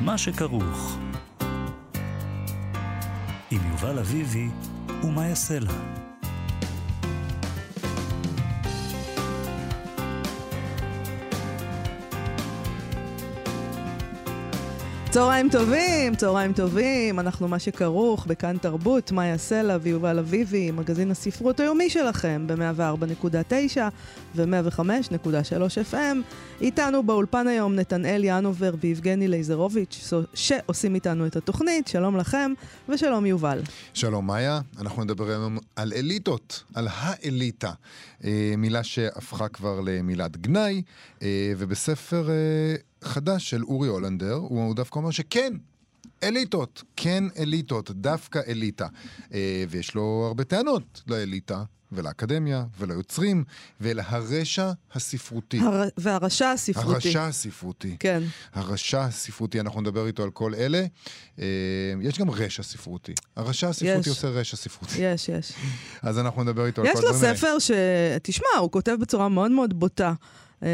[0.00, 0.98] מה שכרוך.
[3.50, 4.48] עם יובל אביבי
[5.02, 6.03] ומה יעשה לה.
[15.14, 21.60] צהריים טובים, צהריים טובים, אנחנו מה שכרוך בכאן תרבות, מאיה סלע ויובל אביבי, מגזין הספרות
[21.60, 23.78] היומי שלכם ב-104.9
[24.34, 26.16] ו-105.3 FM.
[26.60, 31.88] איתנו באולפן היום נתנאל ינובר ויבגני לייזרוביץ', שעושים איתנו את התוכנית.
[31.88, 32.52] שלום לכם
[32.88, 33.60] ושלום יובל.
[33.94, 37.72] שלום מאיה, אנחנו נדבר היום על אליטות, על האליטה.
[38.24, 40.82] אה, מילה שהפכה כבר למילת גנאי,
[41.22, 42.28] אה, ובספר...
[43.04, 45.52] חדש של אורי הולנדר, הוא דווקא אומר שכן,
[46.22, 48.86] אליטות, כן אליטות, דווקא אליטה.
[49.32, 51.64] אה, ויש לו הרבה טענות לאליטה.
[51.94, 53.44] ולאקדמיה, וליוצרים,
[53.80, 55.60] ולהרשע הספרותי.
[55.60, 55.82] הר...
[55.96, 57.08] והרשע הספרותי.
[57.08, 57.96] הרשע הספרותי.
[58.00, 58.22] כן.
[58.52, 60.86] הרשע הספרותי, אנחנו נדבר איתו על כל אלה.
[61.38, 61.44] אה,
[62.02, 63.12] יש גם רשע ספרותי.
[63.36, 64.08] הרשע הספרותי יש.
[64.08, 64.98] עושה רשע ספרותי.
[64.98, 65.52] יש, יש.
[66.02, 67.32] אז אנחנו נדבר איתו על כל דברים האלה.
[67.34, 67.70] יש לו ספר ש...
[68.22, 70.12] תשמע, הוא כותב בצורה מאוד מאוד בוטה.
[70.64, 70.70] אה,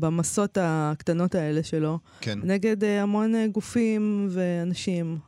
[0.00, 2.38] במסות הקטנות האלה שלו, כן.
[2.42, 5.18] נגד אה, המון אה, גופים ואנשים,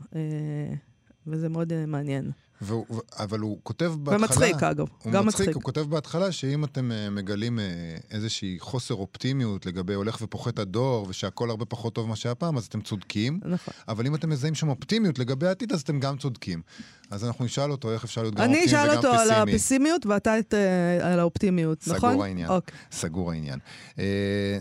[1.26, 2.30] וזה מאוד מעניין.
[2.64, 2.86] והוא,
[3.18, 4.26] אבל הוא כותב בהתחלה...
[4.26, 4.86] ומצחיק, אגב.
[5.02, 5.40] הוא גם מצחיק.
[5.40, 5.54] מצחיק.
[5.54, 7.62] הוא כותב בהתחלה שאם אתם uh, מגלים uh,
[8.10, 12.66] איזושהי חוסר אופטימיות לגבי הולך ופוחת הדור, ושהכול הרבה פחות טוב ממה שהיה פעם, אז
[12.66, 13.40] אתם צודקים.
[13.44, 13.74] נכון.
[13.88, 16.62] אבל אם אתם מזהים שם אופטימיות לגבי העתיד, אז אתם גם צודקים.
[17.10, 18.88] אז אנחנו נשאל אותו איך אפשר להיות גם אופטימי וגם פסימי.
[18.88, 22.20] אני אשאל אותו על הפסימיות ואתה את, uh, על האופטימיות, סגור נכון?
[22.20, 22.48] העניין.
[22.48, 22.78] אוקיי.
[22.92, 23.58] סגור העניין.
[23.92, 23.98] Uh,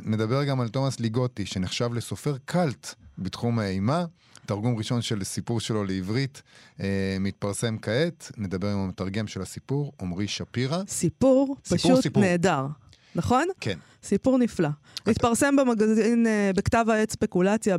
[0.03, 4.05] נדבר גם על תומאס ליגוטי, שנחשב לסופר קאלט בתחום האימה.
[4.45, 6.41] תרגום ראשון של סיפור שלו לעברית
[6.81, 8.31] אה, מתפרסם כעת.
[8.38, 10.83] נדבר עם המתרגם של הסיפור, עמרי שפירא.
[10.88, 12.23] סיפור, סיפור פשוט סיפור.
[12.23, 12.66] נהדר,
[13.16, 13.47] נכון?
[13.59, 13.77] כן.
[14.03, 14.69] סיפור נפלא.
[15.03, 15.11] אתה...
[15.11, 17.77] התפרסם במגזין, אה, בכתב העת ספקולציה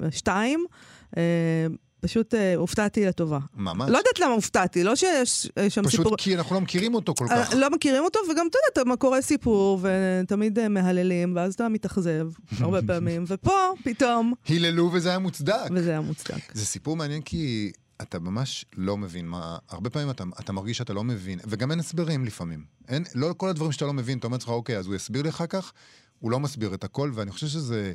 [0.00, 0.64] בשתיים.
[0.68, 1.22] נכון.
[1.22, 1.66] אה,
[2.02, 3.38] פשוט אה, הופתעתי לטובה.
[3.56, 3.90] ממש.
[3.90, 6.16] לא יודעת למה הופתעתי, לא שיש אה, שם פשוט סיפור...
[6.16, 7.54] פשוט כי אנחנו לא מכירים אותו כל אה, כך.
[7.54, 12.28] לא מכירים אותו, וגם אתה יודע, מה קורה סיפור, ותמיד אה, מהללים, ואז אתה מתאכזב
[12.58, 13.52] הרבה פעמים, ופה
[13.84, 14.34] פתאום...
[14.48, 15.70] היללו וזה היה מוצדק.
[15.70, 16.54] וזה היה מוצדק.
[16.54, 19.58] זה סיפור מעניין כי אתה ממש לא מבין מה...
[19.68, 22.64] הרבה פעמים אתה, אתה מרגיש שאתה לא מבין, וגם אין הסברים לפעמים.
[22.88, 25.28] אין, לא כל הדברים שאתה לא מבין, אתה אומר לעצמך, אוקיי, אז הוא יסביר לי
[25.28, 25.72] אחר כך,
[26.18, 27.92] הוא לא מסביר את הכל, ואני חושב שזה...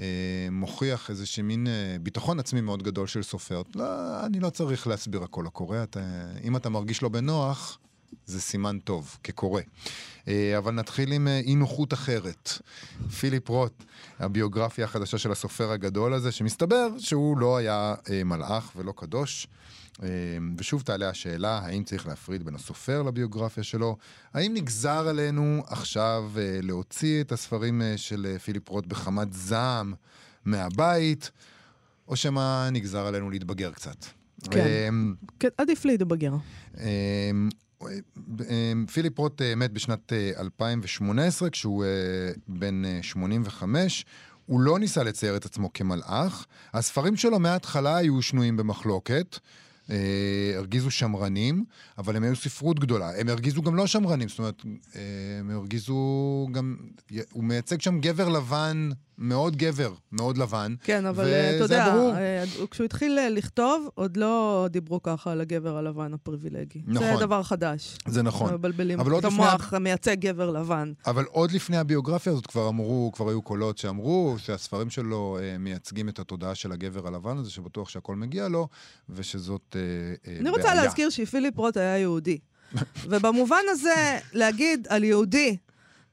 [0.00, 3.62] אה, מוכיח איזשהו מין אה, ביטחון עצמי מאוד גדול של סופר.
[3.74, 3.84] לא,
[4.26, 5.78] אני לא צריך להסביר הכל לקורא,
[6.44, 7.78] אם אתה מרגיש לא בנוח,
[8.26, 9.62] זה סימן טוב, כקורא.
[10.28, 12.50] אה, אבל נתחיל עם אי נוחות אחרת.
[13.20, 13.84] פיליפ רוט,
[14.18, 17.94] הביוגרפיה החדשה של הסופר הגדול הזה, שמסתבר שהוא לא היה
[18.24, 19.46] מלאך ולא קדוש.
[20.58, 23.96] ושוב תעלה השאלה, האם צריך להפריד בין הסופר לביוגרפיה שלו?
[24.34, 29.94] האם נגזר עלינו עכשיו אה, להוציא את הספרים אה, של אה, פיליפ רוט בחמת זעם
[30.44, 31.30] מהבית,
[32.08, 33.96] או שמא נגזר עלינו להתבגר קצת?
[34.50, 34.94] כן,
[35.40, 36.32] כן עדיף להתבגר.
[37.82, 41.84] אמ, פיליפ רוט מת בשנת 2018, כשהוא
[42.48, 44.04] בן 85.
[44.46, 46.46] הוא לא ניסה לצייר את עצמו כמלאך.
[46.74, 49.38] הספרים שלו מההתחלה היו שנויים במחלוקת.
[49.90, 51.64] אה, הרגיזו שמרנים,
[51.98, 53.20] אבל הם היו ספרות גדולה.
[53.20, 54.62] הם הרגיזו גם לא שמרנים, זאת אומרת,
[54.96, 55.00] אה,
[55.40, 56.76] הם הרגיזו גם...
[57.32, 58.90] הוא מייצג שם גבר לבן
[59.20, 60.74] מאוד גבר, מאוד לבן.
[60.84, 65.76] כן, אבל uh, אתה יודע, uh, כשהוא התחיל לכתוב, עוד לא דיברו ככה על הגבר
[65.76, 66.82] הלבן הפריבילגי.
[66.86, 67.06] נכון.
[67.06, 67.98] זה דבר חדש.
[68.08, 68.54] זה נכון.
[68.54, 70.92] מבלבלים את המוח, מייצג גבר לבן.
[71.06, 76.18] אבל עוד לפני הביוגרפיה הזאת כבר אמרו, כבר היו קולות שאמרו שהספרים שלו מייצגים את
[76.18, 78.68] התודעה של הגבר הלבן הזה, שבטוח שהכל מגיע לו,
[79.08, 79.76] ושזאת
[80.26, 80.40] בעיה.
[80.40, 82.38] אני רוצה להזכיר שפיליפ רוט היה יהודי.
[83.10, 85.56] ובמובן הזה, להגיד על יהודי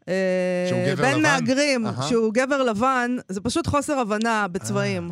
[0.07, 5.11] אה, בין מהגרים, שהוא גבר לבן, זה פשוט חוסר הבנה בצבעים.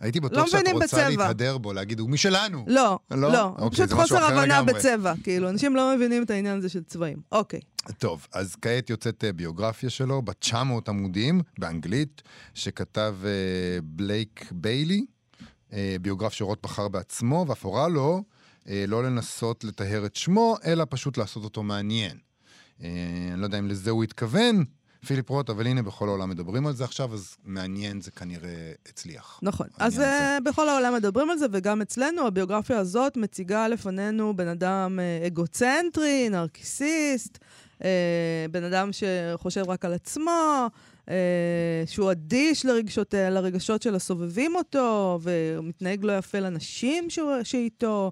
[0.00, 2.64] הייתי בטוח לא שאת רוצה להתהדר בו, להגיד, הוא משלנו.
[2.68, 3.44] לא, לא, לא.
[3.58, 5.14] אוקיי, פשוט חוסר הבנה בצבע.
[5.22, 7.18] כאילו, אנשים לא מבינים את העניין הזה של צבעים.
[7.32, 7.60] אוקיי.
[7.98, 12.22] טוב, אז כעת יוצאת אה, ביוגרפיה שלו, בת 900 עמודים, באנגלית,
[12.54, 13.30] שכתב אה,
[13.82, 15.04] בלייק ביילי,
[16.00, 18.22] ביוגרף שרוט בחר בעצמו, ואף הורה לו
[18.66, 22.16] לא לנסות לטהר את שמו, אלא פשוט לעשות אותו מעניין.
[22.82, 22.88] אה,
[23.32, 24.64] אני לא יודע אם לזה הוא התכוון,
[25.06, 29.40] פיליפ רוט, אבל הנה, בכל העולם מדברים על זה עכשיו, אז מעניין זה כנראה הצליח.
[29.42, 29.66] נכון.
[29.78, 30.04] אז זה...
[30.04, 35.26] אה, בכל העולם מדברים על זה, וגם אצלנו, הביוגרפיה הזאת מציגה לפנינו בן אדם אה,
[35.26, 37.38] אגוצנטרי, נרקיסיסט,
[38.50, 40.68] בן אדם שחושב רק על עצמו,
[41.86, 47.08] שהוא אדיש לרגשות, לרגשות של הסובבים אותו, ומתנהג לא יפה לנשים
[47.42, 48.10] שאיתו.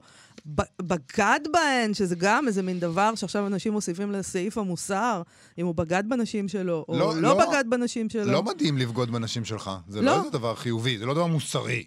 [0.54, 5.22] ב- בגד בהן, שזה גם איזה מין דבר שעכשיו אנשים מוסיפים לסעיף המוסר,
[5.58, 7.46] אם הוא בגד בנשים שלו, או לא, לא, לא.
[7.46, 8.32] בגד בנשים שלו.
[8.32, 9.70] לא מדהים לבגוד בנשים שלך.
[9.88, 10.06] זה לא.
[10.06, 11.84] לא איזה דבר חיובי, זה לא דבר מוסרי.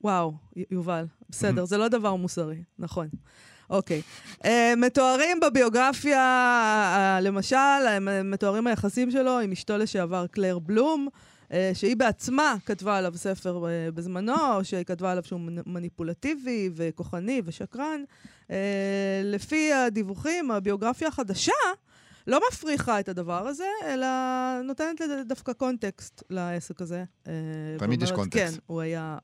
[0.00, 0.32] וואו,
[0.70, 3.08] יובל, בסדר, זה לא דבר מוסרי, נכון.
[3.70, 4.02] אוקיי.
[4.42, 4.46] Uh,
[4.76, 6.18] מתוארים בביוגרפיה,
[7.18, 11.08] uh, למשל, מתוארים היחסים שלו עם אשתו לשעבר קלר בלום,
[11.48, 13.64] uh, שהיא בעצמה כתבה עליו ספר
[13.94, 18.04] בזמנו, שהיא כתבה עליו שהוא מנ- מניפולטיבי וכוחני ושקרן.
[19.24, 21.52] לפי הדיווחים, הביוגרפיה החדשה
[22.26, 24.06] לא מפריחה את הדבר הזה, אלא
[24.64, 27.04] נותנת דווקא קונטקסט לעסק הזה.
[27.78, 28.54] תמיד יש קונטקסט.
[28.54, 29.18] כן, הוא היה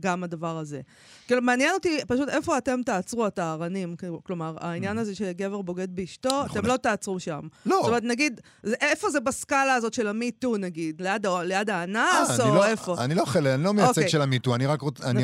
[0.00, 0.80] גם הדבר הזה.
[1.26, 3.96] כאילו, מעניין אותי פשוט איפה אתם תעצרו, הטהרנים.
[3.96, 7.40] כאילו, כלומר, העניין הזה שגבר בוגד באשתו, אנחנו אתם לא תעצרו שם.
[7.66, 7.76] לא.
[7.80, 8.40] זאת אומרת, נגיד,
[8.80, 11.02] איפה זה בסקאלה הזאת של המיטו, נגיד?
[11.02, 11.26] ליד,
[11.70, 13.04] אה, האנס, אני או לא- איפה?
[13.04, 14.08] אני לא חלק, אני לא מייצג אוקיי.
[14.08, 14.66] של המיטו, אני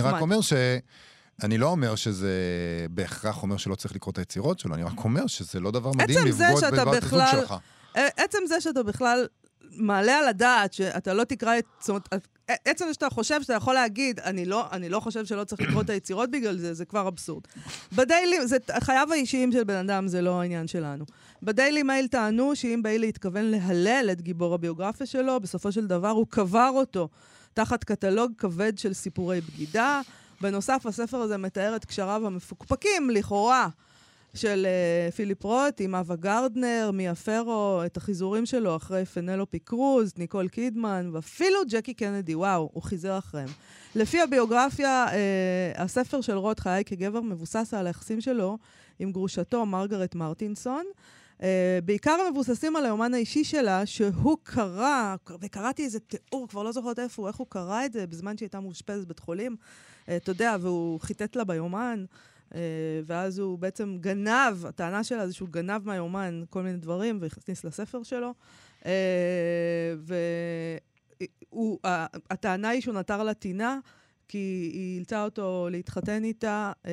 [0.01, 0.53] רק אומר ש...
[1.43, 2.31] אני לא אומר שזה
[2.91, 6.27] בהכרח אומר שלא צריך לקרוא את היצירות שלו, אני רק אומר שזה לא דבר מדהים
[6.27, 7.55] לבגוד בבת הזוג שלך.
[7.95, 9.27] עצם זה שאתה בכלל
[9.71, 11.65] מעלה על הדעת שאתה לא תקרא את...
[11.81, 12.09] זאת אומרת,
[12.65, 15.83] עצם זה שאתה חושב שאתה יכול להגיד, אני לא, אני לא חושב שלא צריך לקרוא
[15.83, 17.43] את היצירות בגלל זה, זה כבר אבסורד.
[17.93, 21.05] בדיילי, זה חייו האישיים של בן אדם, זה לא העניין שלנו.
[21.43, 26.27] בדיילי מייל טענו שאם ביילי התכוון להלל את גיבור הביוגרפיה שלו, בסופו של דבר הוא
[26.31, 27.09] קבר אותו
[27.55, 30.01] תחת קטלוג כבד של סיפורי בגידה.
[30.41, 33.69] בנוסף, הספר הזה מתאר את קשריו המפוקפקים, לכאורה,
[34.35, 34.67] של
[35.11, 40.49] uh, פיליפ רוט עם אבה גרדנר, מיה פרו, את החיזורים שלו אחרי פנלופי קרוז, ניקול
[40.49, 43.49] קידמן, ואפילו ג'קי קנדי, וואו, הוא חיזר אחריהם.
[43.94, 48.59] לפי הביוגרפיה, uh, הספר של רוט, חיי כגבר, מבוסס על היחסים שלו
[48.99, 50.85] עם גרושתו, מרגרט מרטינסון.
[51.38, 51.43] Uh,
[51.85, 57.23] בעיקר מבוססים על היומן האישי שלה, שהוא קרא, וקראתי איזה תיאור, כבר לא זוכרת איפה,
[57.23, 59.56] הוא, איך הוא קרא את זה בזמן שהיא הייתה מאושפזת בבית חולים.
[60.06, 62.05] Uh, אתה יודע, והוא חיטט לה ביומן.
[62.50, 62.55] Uh,
[63.06, 68.02] ואז הוא בעצם גנב, הטענה שלה זה שהוא גנב מהיומן כל מיני דברים והכניס לספר
[68.02, 68.35] שלו.
[68.82, 68.87] Uh,
[71.52, 73.79] והטענה היא שהוא נטר לה טינה,
[74.29, 76.88] כי היא אילצה אותו להתחתן איתה, uh,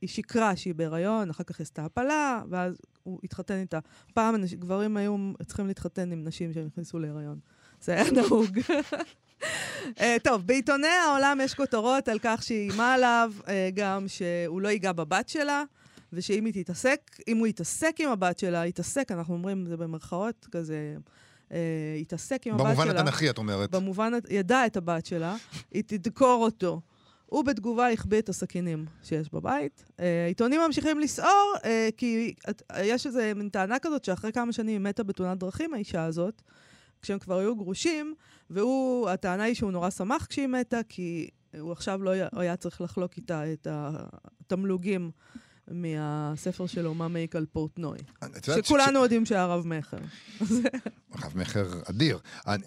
[0.00, 3.78] היא, שיקרה שהיא בהיריון, אחר כך עשתה הפלה, ואז הוא התחתן איתה.
[4.14, 5.16] פעם גברים היו
[5.46, 7.38] צריכים להתחתן עם נשים שהם נכנסו להיריון.
[7.80, 8.58] זה היה נהוג.
[9.42, 14.68] Uh, טוב, בעיתוני העולם יש כותרות על כך שהיא איימה עליו, uh, גם שהוא לא
[14.68, 15.62] ייגע בבת שלה,
[16.12, 20.96] ושאם היא תתעסק, אם הוא יתעסק עם הבת שלה, יתעסק, אנחנו אומרים זה במרכאות, כזה,
[21.48, 21.54] uh,
[21.96, 22.74] יתעסק עם הבת שלה.
[22.74, 23.70] במובן התנ"כי, את אומרת.
[23.70, 25.36] במובן, ידע את הבת שלה,
[25.70, 26.80] היא תדקור אותו.
[27.26, 29.84] הוא בתגובה החביא את הסכינים שיש בבית.
[29.90, 31.64] Uh, עיתונים ממשיכים לסעור, uh,
[31.96, 36.04] כי את, יש איזו מין טענה כזאת שאחרי כמה שנים היא מתה בתאונת דרכים, האישה
[36.04, 36.42] הזאת,
[37.02, 38.14] כשהם כבר היו גרושים,
[38.50, 41.28] והוא, הטענה היא שהוא נורא שמח כשהיא מתה, כי
[41.60, 45.10] הוא עכשיו לא היה, היה צריך לחלוק איתה את התמלוגים
[45.70, 47.98] מהספר שלו, מה מעיק על פורטנוי.
[48.46, 49.96] שכולנו יודעים שהיה רב-מכר.
[51.24, 52.18] רב מכר אדיר.
[52.46, 52.62] אני-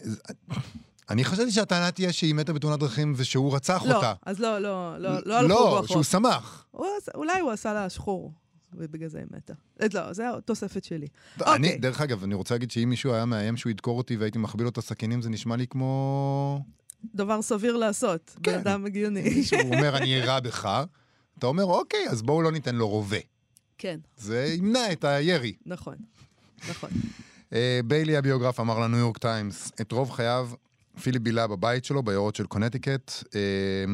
[1.10, 4.14] אני חשבתי שהטענה תהיה שהיא מתה בתאונת דרכים ושהוא רצח לא, אותה.
[4.26, 5.88] אז לא, לא, לא, לא הלכו לא, אחורה.
[5.88, 6.66] שהוא שמח.
[6.72, 8.32] הוא אולי הוא עשה לה שחור,
[8.74, 9.54] ובגלל זה היא מתה.
[9.94, 11.08] לא, זה התוספת שלי.
[11.42, 11.78] אני, אוקיי.
[11.78, 14.70] דרך אגב, אני רוצה להגיד שאם מישהו היה מאיים שהוא ידקור אותי והייתי מחביא לו
[14.70, 16.62] את הסכינים, זה נשמע לי כמו...
[17.16, 18.60] דבר סביר לעשות, כן.
[18.60, 19.44] אדם הגיוני.
[19.44, 20.84] שהוא אומר, אני אירה בך.
[21.40, 23.18] אתה אומר, אוקיי, אז בואו לא ניתן לו רובה.
[23.78, 25.56] כן, זה ימנע את הירי.
[25.66, 25.96] נכון,
[26.70, 26.90] נכון.
[27.54, 30.50] אה, ביילי הביוגרף אמר לניו יורק טיימס, את רוב חייו
[31.04, 33.86] פיליפ בילה בבית שלו, ביערות של קונטיקט, אה,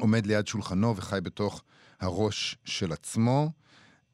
[0.00, 1.62] עומד ליד שולחנו וחי בתוך
[2.00, 3.50] הראש של עצמו.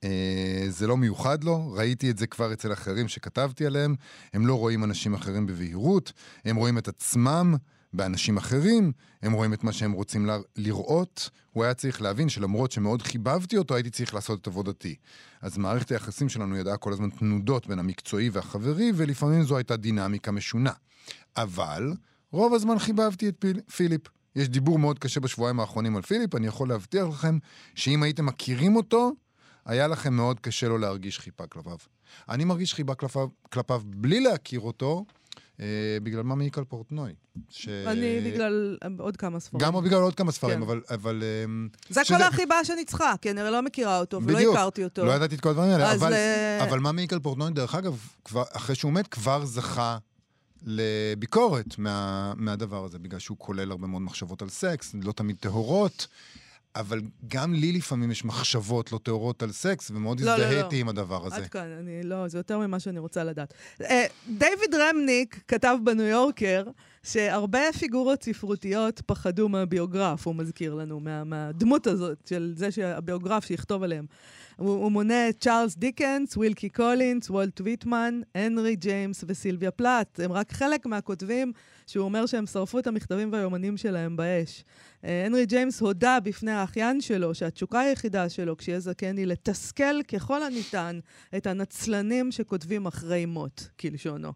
[0.05, 3.95] אה, זה לא מיוחד לו, ראיתי את זה כבר אצל אחרים שכתבתי עליהם.
[4.33, 6.13] הם לא רואים אנשים אחרים בבהירות,
[6.45, 7.55] הם רואים את עצמם
[7.93, 8.93] באנשים אחרים,
[9.23, 11.31] הם רואים את מה שהם רוצים לראות.
[11.51, 14.95] הוא היה צריך להבין שלמרות שמאוד חיבבתי אותו, הייתי צריך לעשות את עבודתי.
[15.43, 20.33] אז מערכת היחסים שלנו ידעה כל הזמן תנודות בין המקצועי והחברי, ולפעמים זו הייתה דינמיקה
[20.33, 20.73] משונה.
[21.37, 21.93] אבל
[22.31, 24.01] רוב הזמן חיבבתי את פיל, פיליפ.
[24.37, 27.39] יש דיבור מאוד קשה בשבועיים האחרונים על פיליפ, אני יכול להבטיח לכם
[27.75, 29.13] שאם הייתם מכירים אותו,
[29.67, 31.77] היה לכם מאוד קשה לו להרגיש חיבה כלפיו.
[32.29, 35.05] אני מרגיש חיבה כלפיו, כלפיו בלי להכיר אותו,
[35.61, 35.67] אה,
[36.03, 37.15] בגלל מה מעיק על פורטנוי.
[37.51, 37.69] ש...
[37.69, 39.61] אני בגלל אה, עוד כמה ספרים.
[39.67, 40.63] גם בגלל עוד כמה ספרים, כן.
[40.63, 40.81] אבל...
[40.91, 41.45] אבל אה,
[41.89, 44.57] זה שזה- כל החיבה שניצחה, כי אני הרי לא מכירה אותו, ולא בדיוק.
[44.57, 45.05] הכרתי אותו.
[45.05, 48.43] לא ידעתי את כל הדברים האלה, אבל, ל- אבל מה מייקל פורטנוי, דרך אגב, כבר,
[48.53, 49.99] אחרי שהוא מת, כבר זכה
[50.63, 56.07] לביקורת מה, מהדבר הזה, בגלל שהוא כולל הרבה מאוד מחשבות על סקס, לא תמיד טהורות.
[56.77, 60.45] אבל גם לי לפעמים יש מחשבות לא טהורות על סקס, ומאוד לא, לא, לא.
[60.45, 61.37] הזדהיתי עם הדבר הזה.
[61.37, 63.55] עד כאן, אני לא, זה יותר ממה שאני רוצה לדעת.
[63.81, 66.65] אה, דיוויד רמניק כתב בניו יורקר
[67.03, 73.83] שהרבה פיגורות ספרותיות פחדו מהביוגרף, הוא מזכיר לנו, מה, מהדמות הזאת, של זה שהביוגרף שיכתוב
[73.83, 74.07] עליהם.
[74.57, 80.21] הוא, הוא מונה את צ'ארלס דיקנס, ווילקי קולינס, וולט ויטמן, הנרי ג'יימס וסילביה פלאט.
[80.21, 81.53] הם רק חלק מהכותבים
[81.87, 84.65] שהוא אומר שהם שרפו את המכתבים והיומנים שלהם באש.
[85.05, 90.43] אה, הנרי ג'יימס הודה בפני האחיין שלו שהתשוקה היחידה שלו כשיהיה זקן היא לתסכל ככל
[90.43, 90.99] הניתן
[91.37, 94.33] את הנצלנים שכותבים אחרי מות, כלשונו.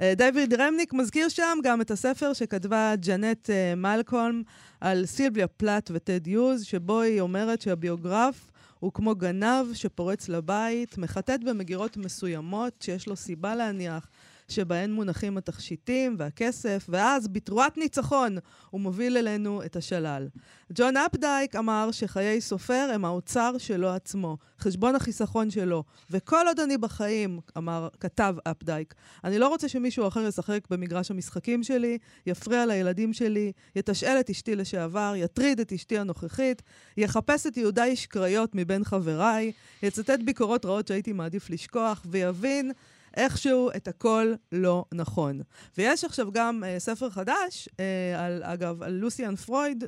[0.00, 4.42] אה, דיוויד רמניק מזכיר שם גם את הספר שכתבה ג'נט אה, מלקולם
[4.80, 11.40] על סילביה פלאט וטד יוז, שבו היא אומרת שהביוגרף הוא כמו גנב שפורץ לבית, מחטט
[11.44, 14.08] במגירות מסוימות שיש לו סיבה להניח
[14.48, 18.38] שבהן מונחים התכשיטים והכסף, ואז בתרועת ניצחון
[18.70, 20.28] הוא מוביל אלינו את השלל.
[20.74, 25.84] ג'ון אפדייק אמר שחיי סופר הם האוצר שלו עצמו, חשבון החיסכון שלו.
[26.10, 31.62] וכל עוד אני בחיים, אמר, כתב אפדייק, אני לא רוצה שמישהו אחר ישחק במגרש המשחקים
[31.62, 36.62] שלי, יפריע לילדים שלי, יתשאל את אשתי לשעבר, יטריד את אשתי הנוכחית,
[36.96, 39.52] יחפש את יהודי שקריות מבין חבריי,
[39.82, 42.72] יצטט ביקורות רעות שהייתי מעדיף לשכוח, ויבין
[43.18, 45.40] איכשהו את הכל לא נכון.
[45.78, 49.86] ויש עכשיו גם uh, ספר חדש, uh, על, אגב, על לוסיאן פרויד, uh,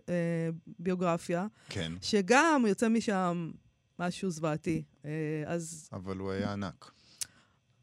[0.78, 1.92] ביוגרפיה, כן.
[2.02, 3.50] שגם יוצא משם
[3.98, 4.82] משהו זוועתי.
[5.02, 5.06] Uh,
[5.46, 5.88] אז...
[5.92, 6.90] אבל הוא היה ענק.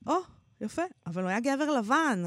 [0.07, 0.15] או,
[0.61, 2.23] יפה, אבל הוא היה גבר לבן.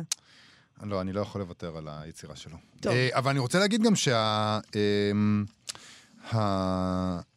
[0.83, 2.57] לא, אני לא יכול לוותר על היצירה שלו.
[2.81, 2.93] טוב.
[2.93, 4.59] Uh, אבל אני רוצה להגיד גם שה...
[4.67, 7.30] Uh, ה...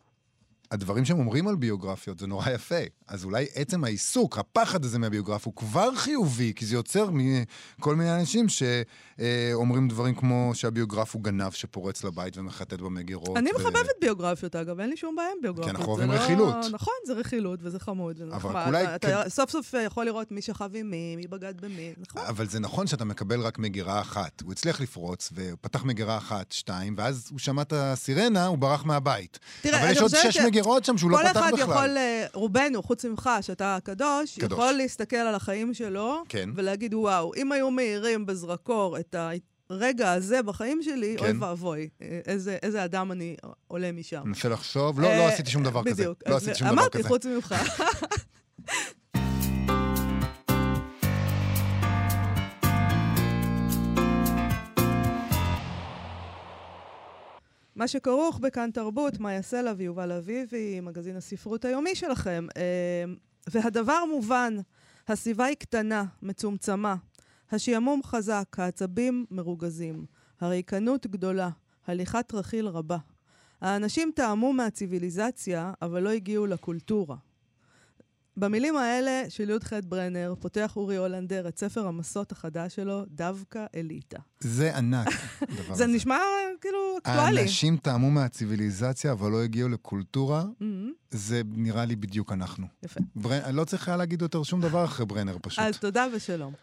[0.73, 2.75] הדברים שהם אומרים על ביוגרפיות זה נורא יפה.
[3.07, 8.15] אז אולי עצם העיסוק, הפחד הזה מהביוגרף, הוא כבר חיובי, כי זה יוצר מכל מיני
[8.15, 13.37] אנשים שאומרים דברים כמו שהביוגרף הוא גנב שפורץ לבית ומחטט במגירות.
[13.37, 13.55] אני ו...
[13.59, 15.75] מחבבת ביוגרפיות, אגב, אין לי שום בעיה עם ביוגרפיות.
[15.75, 16.55] כי אנחנו אוהבים זה רכילות.
[16.55, 16.69] לא...
[16.71, 18.21] נכון, זה רכילות וזה חמוד.
[18.21, 18.67] וזה אבל נחמד.
[18.67, 22.21] אולי אתה, כן- סוף סוף יכול לראות מי שכב עם מי, מי בגד במי, נכון?
[22.27, 24.41] אבל זה נכון שאתה מקבל רק מגירה אחת.
[24.41, 29.39] הוא הצליח לפרוץ, ופתח מגירה אחת, שתיים, ואז הוא שמע את הסירנה, הוא ברח מהבית.
[29.61, 31.63] תראה, אבל יש עוד שש ש- מגירות שם שהוא לא כל פתח אחד בכלל.
[31.63, 34.51] יכול, אה, רובנו, חוץ ממך, שאתה קדוש, קדוש.
[34.51, 36.49] יכול להסתכל על החיים שלו, כן.
[36.55, 39.15] ולהגיד, וואו, אם היו מאירים בזרקור את
[39.69, 41.25] הרגע הזה בחיים שלי, כן.
[41.25, 43.35] אוי ואבוי, אה, איזה, איזה אדם אני
[43.67, 44.17] עולה משם.
[44.17, 45.93] אני מנסה לחשוב, לא, לא אה, עשיתי שום דבר כזה.
[45.93, 46.23] בדיוק.
[46.27, 47.07] לא עשיתי שום דבר אמרתי, כזה.
[47.07, 47.55] חוץ ממך.
[57.75, 62.47] מה שכרוך בכאן תרבות, מאיה סלע ויובל אביבי, מגזין הספרות היומי שלכם.
[62.57, 63.13] אה,
[63.49, 64.57] והדבר מובן,
[65.07, 66.95] הסביבה היא קטנה, מצומצמה.
[67.51, 70.05] השעמום חזק, העצבים מרוגזים.
[70.41, 71.49] הריקנות גדולה,
[71.87, 72.97] הליכת רכיל רבה.
[73.61, 77.15] האנשים טעמו מהציוויליזציה, אבל לא הגיעו לקולטורה.
[78.37, 84.19] במילים האלה של י"ח ברנר פותח אורי הולנדר את ספר המסות החדש שלו, דווקא אליטה.
[84.43, 85.07] זה ענק,
[85.41, 85.87] הדבר זה הזה.
[85.87, 86.17] נשמע
[86.61, 87.39] כאילו אקטואלי.
[87.39, 90.63] האנשים טעמו מהציוויליזציה, אבל לא הגיעו לקולטורה, Mhm,
[91.11, 92.67] זה נראה לי בדיוק אנחנו.
[92.83, 92.99] יפה.
[93.51, 95.59] לא צריך היה להגיד יותר שום דבר אחרי ברנר פשוט.
[95.63, 96.53] אז תודה ושלום.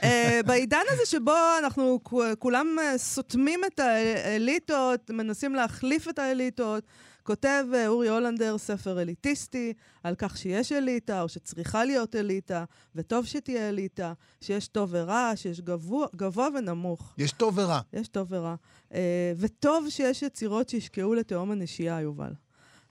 [0.00, 0.02] uh,
[0.46, 1.32] בעידן הזה שבו
[1.64, 2.00] אנחנו
[2.38, 6.84] כולם uh, סותמים את האליטות, מנסים להחליף את האליטות,
[7.22, 9.72] כותב uh, אורי הולנדר ספר אליטיסטי
[10.02, 15.60] על כך שיש אליטה, או שצריכה להיות אליטה, וטוב שתהיה אליטה, שיש טוב ורע, שיש
[15.60, 17.14] גבוה, גבוה ונמוך.
[17.20, 17.80] יש טוב ורע.
[17.92, 18.54] יש טוב ורע.
[18.90, 18.94] Uh,
[19.36, 22.32] וטוב שיש יצירות שישקעו לתהום הנשייה, יובל.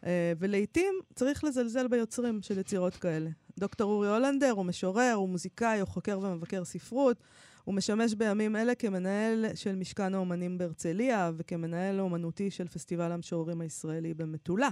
[0.02, 0.06] Uh,
[0.40, 3.30] ולעיתים צריך לזלזל ביוצרים של יצירות כאלה.
[3.60, 7.18] דוקטור אורי הולנדר הוא משורר, הוא מוזיקאי, הוא חוקר ומבקר ספרות.
[7.64, 14.14] הוא משמש בימים אלה כמנהל של משכן האומנים בהרצליה וכמנהל אומנותי של פסטיבל המשוררים הישראלי
[14.14, 14.70] במטולה.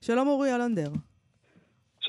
[0.00, 0.92] שלום אורי הולנדר.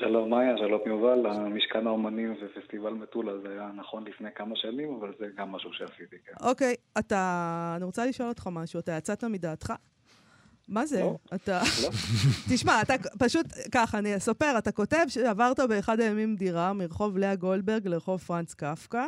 [0.00, 5.12] שלום מאיה, שלום יובל, המשכן האומנים ופסטיבל מטולה זה היה נכון לפני כמה שנים, אבל
[5.18, 6.32] זה גם משהו שעשיתי, כן.
[6.40, 7.72] אוקיי, אתה...
[7.76, 8.80] אני רוצה לשאול אותך משהו.
[8.80, 9.72] אתה יצאת מדעתך?
[10.68, 11.00] מה זה?
[11.00, 11.16] לא.
[11.34, 11.60] אתה...
[11.82, 11.88] לא?
[12.54, 17.88] תשמע, אתה פשוט, ככה, אני אספר, אתה כותב שעברת באחד הימים דירה מרחוב לאה גולדברג
[17.88, 19.06] לרחוב פרנץ קפקא,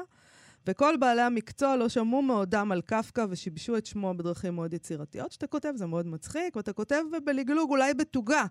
[0.66, 5.32] וכל בעלי המקצוע לא שמעו מעודם על קפקא ושיבשו את שמו בדרכים מאוד יצירתיות.
[5.32, 8.44] שאתה כותב, זה מאוד מצחיק, ואתה כותב בלגלוג, אולי בתוגה,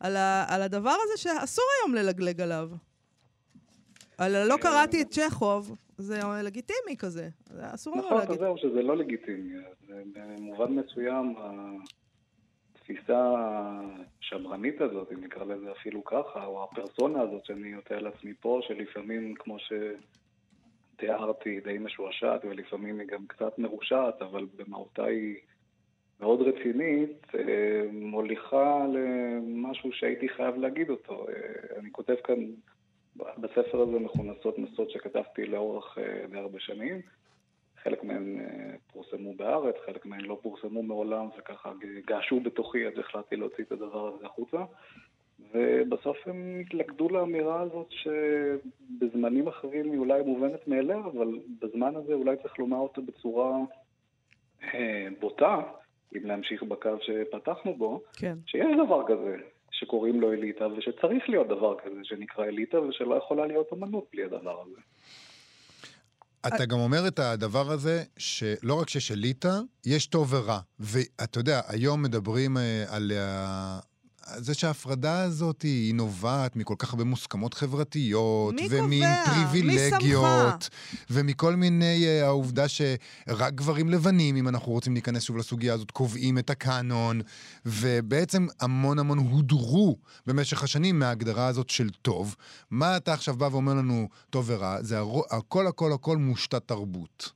[0.00, 2.70] על, ה, על הדבר הזה שאסור היום ללגלג עליו.
[4.18, 8.32] על לא קראתי את צ'כוב, זה לגיטימי כזה, זה אסור לנו נכון, להגיד.
[8.32, 9.54] אז זהו, שזה לא לגיטימי.
[9.88, 11.34] במובן מסוים,
[12.74, 13.34] התפיסה
[14.20, 18.60] השמרנית הזאת, אם נקרא לזה אפילו ככה, או הפרסונה הזאת שאני נוטה על עצמי פה,
[18.68, 19.56] שלפעמים, כמו
[20.94, 25.36] שתיארתי, די משועשעת, ולפעמים היא גם קצת מרושעת, אבל במהותה היא
[26.20, 31.26] מאוד רצינית, אה, מוליכה למשהו שהייתי חייב להגיד אותו.
[31.28, 32.36] אה, אני כותב כאן,
[33.16, 35.98] בספר הזה מכונסות נסות שכתבתי לאורך
[36.30, 37.00] די הרבה שנים.
[37.82, 38.38] חלק מהן
[38.92, 41.72] פורסמו בארץ, חלק מהן לא פורסמו מעולם, וככה
[42.06, 44.64] געשו בתוכי, אז החלטתי להוציא את הדבר הזה החוצה.
[45.54, 52.36] ובסוף הם התלכדו לאמירה הזאת שבזמנים אחרים היא אולי מובנת מאליה, אבל בזמן הזה אולי
[52.42, 53.58] צריך לומר אותה בצורה
[54.74, 55.62] אה, בוטה,
[56.16, 58.38] אם להמשיך בקו שפתחנו בו, כן.
[58.46, 59.36] שיש דבר כזה
[59.70, 64.62] שקוראים לו אליטה, ושצריך להיות דבר כזה שנקרא אליטה, ושלא יכולה להיות אמנות בלי הדבר
[64.62, 64.80] הזה.
[66.46, 70.58] אתה גם אומר את הדבר הזה, שלא רק שיש אליטה, יש טוב ורע.
[70.80, 73.12] ואתה יודע, היום מדברים אה, על
[74.26, 78.82] זה שההפרדה הזאת היא נובעת מכל כך הרבה מוסכמות חברתיות, מי קובע?
[78.84, 80.68] ומפריבילגיות,
[81.10, 86.38] ומכל מיני, uh, העובדה שרק גברים לבנים, אם אנחנו רוצים להיכנס שוב לסוגיה הזאת, קובעים
[86.38, 87.20] את הקאנון,
[87.66, 92.36] ובעצם המון המון הודרו במשך השנים מההגדרה הזאת של טוב.
[92.70, 94.82] מה אתה עכשיו בא ואומר לנו טוב ורע?
[94.82, 94.96] זה
[95.30, 97.32] הכל הכל הכל מושתת תרבות.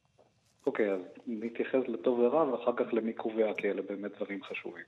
[0.66, 4.84] אוקיי, okay, אז נתייחס לטוב ורע, ואחר כך למי קובע, כי אלה באמת דברים חשובים.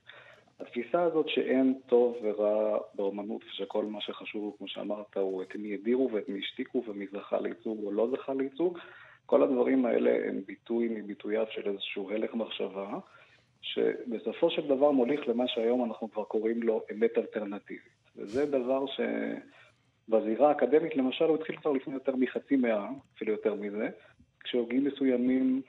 [0.59, 6.11] התפיסה הזאת שאין טוב ורע באומנות, ושכל מה שחשוב, כמו שאמרת, הוא את מי הדירו
[6.11, 8.79] ואת מי השתיקו ומי זכה לייצוג או לא זכה לייצוג,
[9.25, 12.99] כל הדברים האלה הם ביטוי מביטוייו של איזשהו הלך מחשבה,
[13.61, 17.93] שבסופו של דבר מוליך למה שהיום אנחנו כבר קוראים לו אמת אלטרנטיבית.
[18.15, 18.85] וזה דבר
[20.07, 23.89] שבזירה האקדמית, למשל, הוא התחיל כבר לפני יותר מחצי מאה, אפילו יותר מזה,
[24.43, 25.61] כשהוגים מסוימים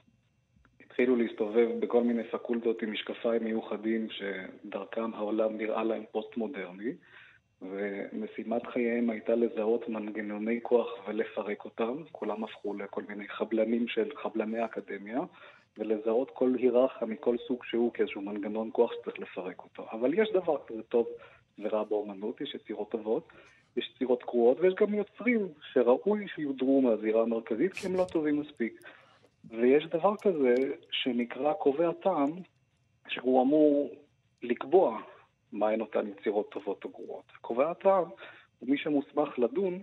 [0.94, 6.92] התחילו להסתובב בכל מיני פקולטות עם משקפיים מיוחדים שדרכם העולם נראה להם פוסט-מודרני,
[7.62, 14.64] ומשימת חייהם הייתה לזהות מנגנוני כוח ולפרק אותם, כולם הפכו לכל מיני חבלנים של חבלני
[14.64, 15.20] אקדמיה,
[15.78, 19.86] ולזהות כל היררכיה מכל סוג שהוא כאיזשהו מנגנון כוח שצריך לפרק אותו.
[19.92, 21.06] אבל יש דבר כזה טוב
[21.58, 23.28] ורע באומנות, יש יצירות טובות,
[23.76, 28.80] יש יצירות קרועות, ויש גם יוצרים שראוי שיודרו מהזירה המרכזית כי הם לא טובים מספיק.
[29.50, 30.54] ויש דבר כזה
[30.90, 32.30] שנקרא קובע טעם,
[33.08, 33.90] שהוא אמור
[34.42, 35.00] לקבוע
[35.52, 37.32] מהן אותן יצירות טובות או גרועות.
[37.40, 38.04] קובע הטעם
[38.58, 39.82] הוא מי שמוסמך לדון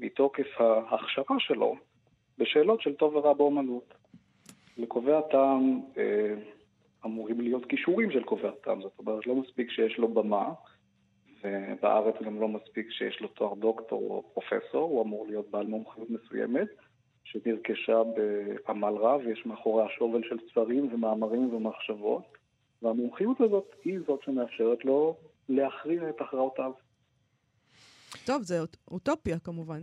[0.00, 1.76] מתוקף ההכשרה שלו
[2.38, 3.94] בשאלות של טוב ורע באומנות.
[4.76, 6.34] לקובע טעם אה,
[7.04, 10.52] אמורים להיות כישורים של קובע טעם, זאת אומרת לא מספיק שיש לו במה,
[11.44, 16.10] ובארץ גם לא מספיק שיש לו תואר דוקטור או פרופסור, הוא אמור להיות בעל מומחיות
[16.10, 16.68] מסוימת.
[17.24, 22.22] שנרכשה בעמל רב, יש מאחוריה שובל של ספרים ומאמרים ומחשבות,
[22.82, 25.16] והמומחיות הזאת היא זאת שמאפשרת לו
[25.48, 26.72] להכריע את הכרעותיו.
[28.24, 29.82] טוב, זה אוטופיה כמובן.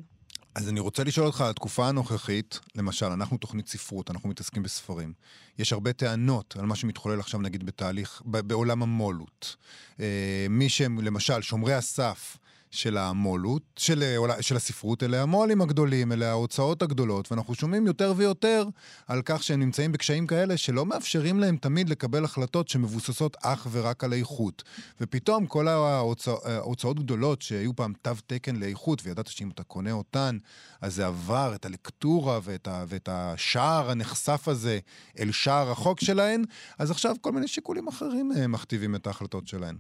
[0.56, 5.14] אז אני רוצה לשאול אותך על התקופה הנוכחית, למשל, אנחנו תוכנית ספרות, אנחנו מתעסקים בספרים.
[5.60, 9.56] יש הרבה טענות על מה שמתחולל עכשיו, נגיד, בתהליך, בעולם המו"לות.
[10.00, 12.38] אה, מי שהם, למשל, שומרי הסף,
[12.72, 18.14] של המו"לות, של, אה, של הספרות, אלה המו"לים הגדולים, אלה ההוצאות הגדולות, ואנחנו שומעים יותר
[18.18, 18.66] ויותר
[19.08, 24.04] על כך שהם נמצאים בקשיים כאלה שלא מאפשרים להם תמיד לקבל החלטות שמבוססות אך ורק
[24.04, 24.64] על איכות.
[25.02, 30.38] ופתאום כל ההוצאות גדולות שהיו פעם תו תקן לאיכות, וידעת שאם אתה קונה אותן,
[30.82, 34.80] אז זה עבר את הלקטורה ואת, ה, ואת השער הנחשף הזה
[35.20, 36.44] אל שער החוק שלהן,
[36.80, 39.76] אז עכשיו כל מיני שיקולים אחרים אה, מכתיבים את ההחלטות שלהן.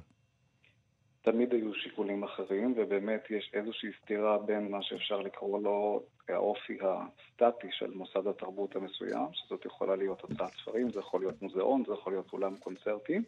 [1.32, 7.68] תמיד היו שיקולים אחרים, ובאמת יש איזושהי סתירה בין מה שאפשר לקרוא לו האופי הסטטי
[7.72, 12.14] של מוסד התרבות המסוים, שזאת יכולה להיות הוצאת ספרים, זה יכול להיות מוזיאון, זה יכול
[12.14, 13.24] להיות אולם קונצרטים,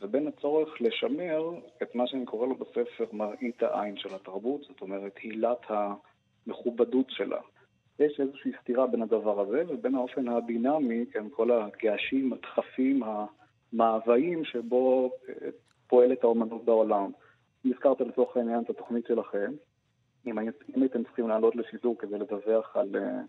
[0.00, 1.50] ובין הצורך לשמר
[1.82, 7.40] את מה שאני קורא לו בספר מראית העין של התרבות, זאת אומרת הילת המכובדות שלה.
[7.98, 13.02] יש איזושהי סתירה בין הדבר הזה ובין האופן הדינמי, כן, כל הגעשים, הדחפים,
[13.72, 15.48] המאוויים שבו אה,
[15.86, 17.10] פועלת האומנות בעולם.
[17.64, 19.52] הזכרת לצורך העניין את התוכנית שלכם,
[20.26, 20.38] אם,
[20.76, 23.20] אם הייתם צריכים לעלות לשידור כדי לדווח על, אה,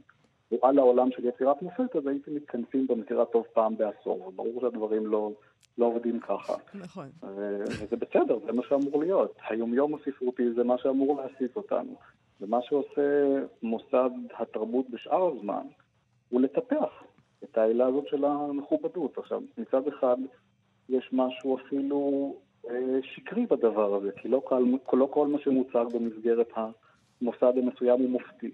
[0.62, 5.32] על העולם של יצירת מופת, אז הייתם מתכנסים במקרה הטוב פעם בעשור, וברור שהדברים לא,
[5.78, 6.54] לא עובדים ככה.
[6.74, 7.10] נכון.
[7.24, 9.36] ו, וזה בסדר, זה מה שאמור להיות.
[9.50, 11.96] היומיום הספרותי זה מה שאמור להסיס אותנו.
[12.42, 15.64] ומה שעושה מוסד התרבות בשאר הזמן,
[16.30, 17.04] הוא לטפח
[17.44, 19.18] את העילה הזאת של המכובדות.
[19.18, 20.18] עכשיו, מצד אחד,
[20.90, 22.36] יש משהו אפילו
[23.02, 28.52] שקרי בדבר הזה, כי לא כל, לא כל מה שמוצג במסגרת המוסד המסוים הוא מופתי.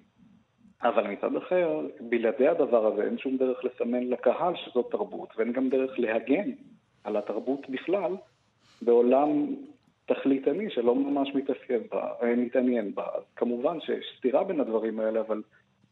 [0.83, 5.69] אבל מצד אחר, בלעדי הדבר הזה אין שום דרך לסמן לקהל שזאת תרבות, ואין גם
[5.69, 6.51] דרך להגן
[7.03, 8.15] על התרבות בכלל
[8.81, 9.55] בעולם
[10.07, 13.03] תכליתני שלא ממש מתאפיין בה, אה, מתעניין בה.
[13.03, 15.41] אז כמובן שיש סתירה בין הדברים האלה, אבל,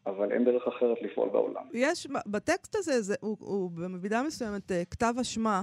[0.06, 1.62] אבל אין דרך אחרת לפעול בעולם.
[1.72, 5.62] יש, בטקסט הזה, זה, הוא, הוא במידה מסוימת אה, כתב אשמה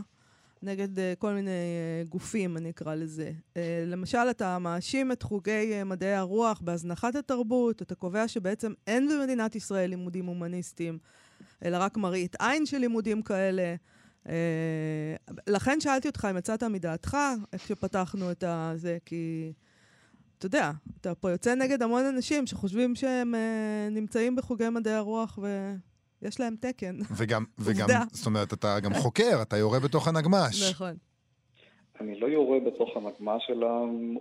[0.63, 3.31] נגד uh, כל מיני uh, גופים, אני אקרא לזה.
[3.53, 9.09] Uh, למשל, אתה מאשים את חוגי uh, מדעי הרוח בהזנחת התרבות, אתה קובע שבעצם אין
[9.09, 10.97] במדינת ישראל לימודים הומניסטיים,
[11.65, 13.75] אלא רק מראית עין של לימודים כאלה.
[14.25, 14.29] Uh,
[15.47, 17.17] לכן שאלתי אותך אם יצאת מדעתך
[17.57, 18.43] כשפתחנו את
[18.75, 19.53] זה, כי
[20.37, 20.71] אתה יודע,
[21.01, 25.75] אתה פה יוצא נגד המון אנשים שחושבים שהם uh, נמצאים בחוגי מדעי הרוח ו...
[26.21, 26.95] יש להם תקן.
[27.17, 30.71] וגם, וגם, זאת אומרת, אתה גם חוקר, אתה יורה בתוך הנגמ"ש.
[30.71, 30.93] נכון.
[32.01, 33.67] אני לא יורה בתוך הנגמ"ש, אלא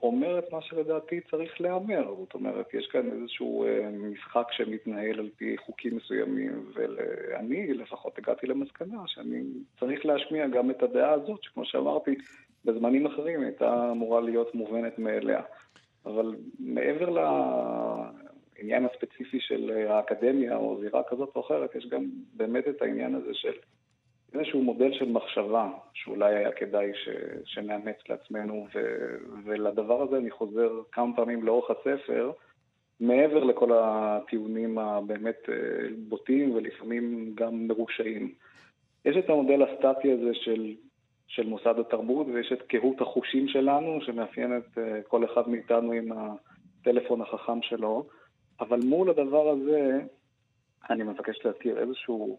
[0.03, 2.15] אומר את מה שלדעתי צריך להיאמר.
[2.19, 8.47] זאת אומרת, יש כאן איזשהו אה, משחק שמתנהל על פי חוקים מסוימים, ואני לפחות הגעתי
[8.47, 9.43] למסקנה שאני
[9.81, 12.15] צריך להשמיע גם את הדעה הזאת, שכמו שאמרתי,
[12.65, 15.41] בזמנים אחרים הייתה אמורה להיות מובנת מאליה.
[16.07, 17.11] אבל מעבר
[18.61, 23.15] העניין הספציפי של אה, האקדמיה או זירה כזאת או אחרת, יש גם באמת את העניין
[23.15, 23.53] הזה של
[24.35, 27.09] איזשהו מודל של מחשבה שאולי היה כדאי ש,
[27.45, 28.81] שנאמץ לעצמנו, ו,
[29.45, 32.33] ולדבר הזה אני חוזר כמה פעמים לאורך הספר,
[33.01, 35.55] מעבר לכל הטיעונים הבאמת אה,
[36.09, 38.35] בוטים ולפעמים גם מרושעים.
[39.05, 40.75] יש את המודל הסטטי הזה של,
[41.27, 47.21] של מוסד התרבות ויש את קהות החושים שלנו שמאפיינת אה, כל אחד מאיתנו עם הטלפון
[47.21, 48.07] החכם שלו.
[48.61, 50.01] אבל מול הדבר הזה,
[50.91, 52.39] אני מבקש להזכיר איזשהו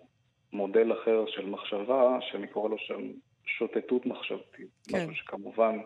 [0.54, 3.12] מודל אחר של מחשבה, שאני קורא לו שם
[3.46, 4.68] שוטטות מחשבתית.
[4.88, 4.98] כן.
[4.98, 5.78] משהו שכמובן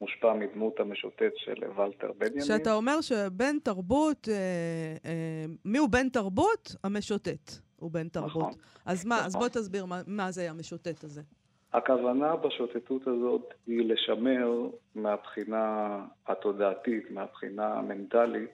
[0.00, 2.40] מושפע מדמות המשוטט של ולטר בנימין.
[2.40, 4.34] שאתה אומר שבן תרבות, אה,
[5.04, 6.76] אה, מי הוא בן תרבות?
[6.84, 8.30] המשוטט הוא בן תרבות.
[8.36, 8.52] נכון.
[8.86, 9.26] אז מה, נכון.
[9.26, 11.22] אז בוא תסביר מה, מה זה המשוטט הזה.
[11.72, 18.50] הכוונה בשוטטות הזאת היא לשמר מהבחינה התודעתית, מהבחינה המנטלית,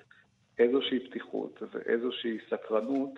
[0.58, 3.10] איזושהי פתיחות ואיזושהי סקרנות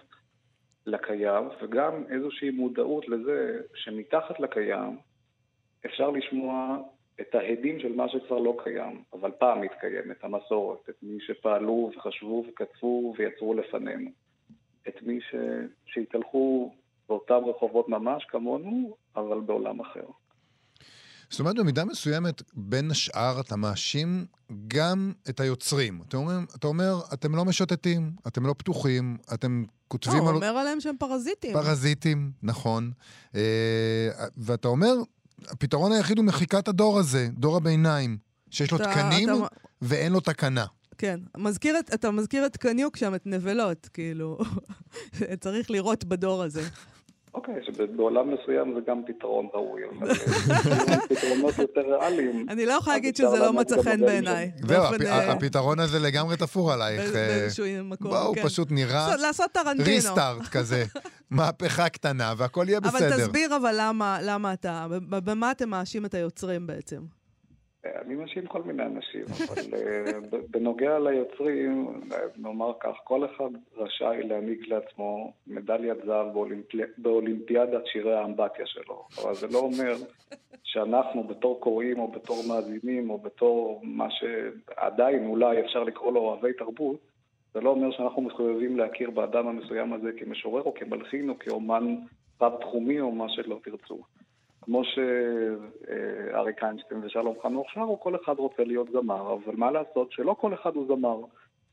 [0.87, 4.99] לקיים, וגם איזושהי מודעות לזה שמתחת לקיים
[5.87, 6.79] אפשר לשמוע
[7.21, 11.91] את ההדים של מה שכבר לא קיים, אבל פעם מתקיים, את המסורת, את מי שפעלו
[11.97, 14.11] וחשבו וכתבו ויצרו לפנינו,
[14.89, 15.35] את מי ש...
[15.87, 16.73] שהתהלכו
[17.09, 20.07] באותם רחובות ממש כמונו, אבל בעולם אחר.
[21.31, 24.27] זאת אומרת, במידה מסוימת, בין השאר אתה מאשים
[24.69, 26.03] גם את היוצרים.
[26.09, 30.17] אתה אומר, אתה אומר, אתם לא משוטטים, אתם לא פתוחים, אתם כותבים...
[30.17, 30.35] לא, הוא על...
[30.35, 31.53] אומר עליהם שהם פרזיטים.
[31.53, 32.91] פרזיטים, נכון.
[33.35, 34.95] אה, ואתה אומר,
[35.49, 38.19] הפתרון היחיד הוא מחיקת הדור הזה, דור הביניים,
[38.51, 39.47] שיש לו אתה, תקנים אתה...
[39.83, 40.67] ואין לו תקנה.
[40.99, 41.21] כן.
[41.37, 44.39] מזכיר את, אתה מזכיר את קניוק שם, את נבלות, כאילו.
[45.41, 46.69] צריך לראות בדור הזה.
[47.39, 52.47] אוקיי, שבעולם מסוים זה גם פתרון ראוי, אבל אה, פתרונות יותר ריאליים.
[52.49, 54.51] אני לא יכולה להגיד שזה לא מצא חן בעיניי.
[54.57, 57.01] זהו, אה, הפתרון הזה לגמרי תפור עלייך.
[57.01, 58.17] אה, באיזשהו מקום, כן.
[58.17, 59.17] הוא פשוט נראה...
[59.17, 59.85] לעשות טרנטינו.
[59.85, 60.85] ריסטארט כזה.
[61.31, 63.09] מהפכה קטנה, והכל יהיה בסדר.
[63.09, 63.75] אבל תסביר אבל
[64.23, 67.18] למה אתה, במה אתם מאשים את היוצרים בעצם?
[67.95, 72.01] אני מאשים כל מיני אנשים, אבל אה, בנוגע ליוצרים,
[72.37, 76.27] נאמר כך, כל אחד רשאי להעניק לעצמו מדליית זהב
[76.99, 79.05] באולימפיאדת שירי האמבטיה שלו.
[79.23, 79.97] אבל זה לא אומר
[80.63, 86.53] שאנחנו בתור קוראים או בתור מאזינים או בתור מה שעדיין אולי אפשר לקרוא לו אוהבי
[86.53, 87.01] תרבות,
[87.55, 91.97] זה לא אומר שאנחנו מחויבים להכיר באדם המסוים הזה כמשורר או כמלחין או כאומן
[92.41, 94.03] רב-תחומי או מה שלא תרצו.
[94.69, 100.37] כמו שאריק איינשטיין ושלום חנוך שרו, כל אחד רוצה להיות זמר, אבל מה לעשות שלא
[100.41, 101.21] כל אחד הוא זמר,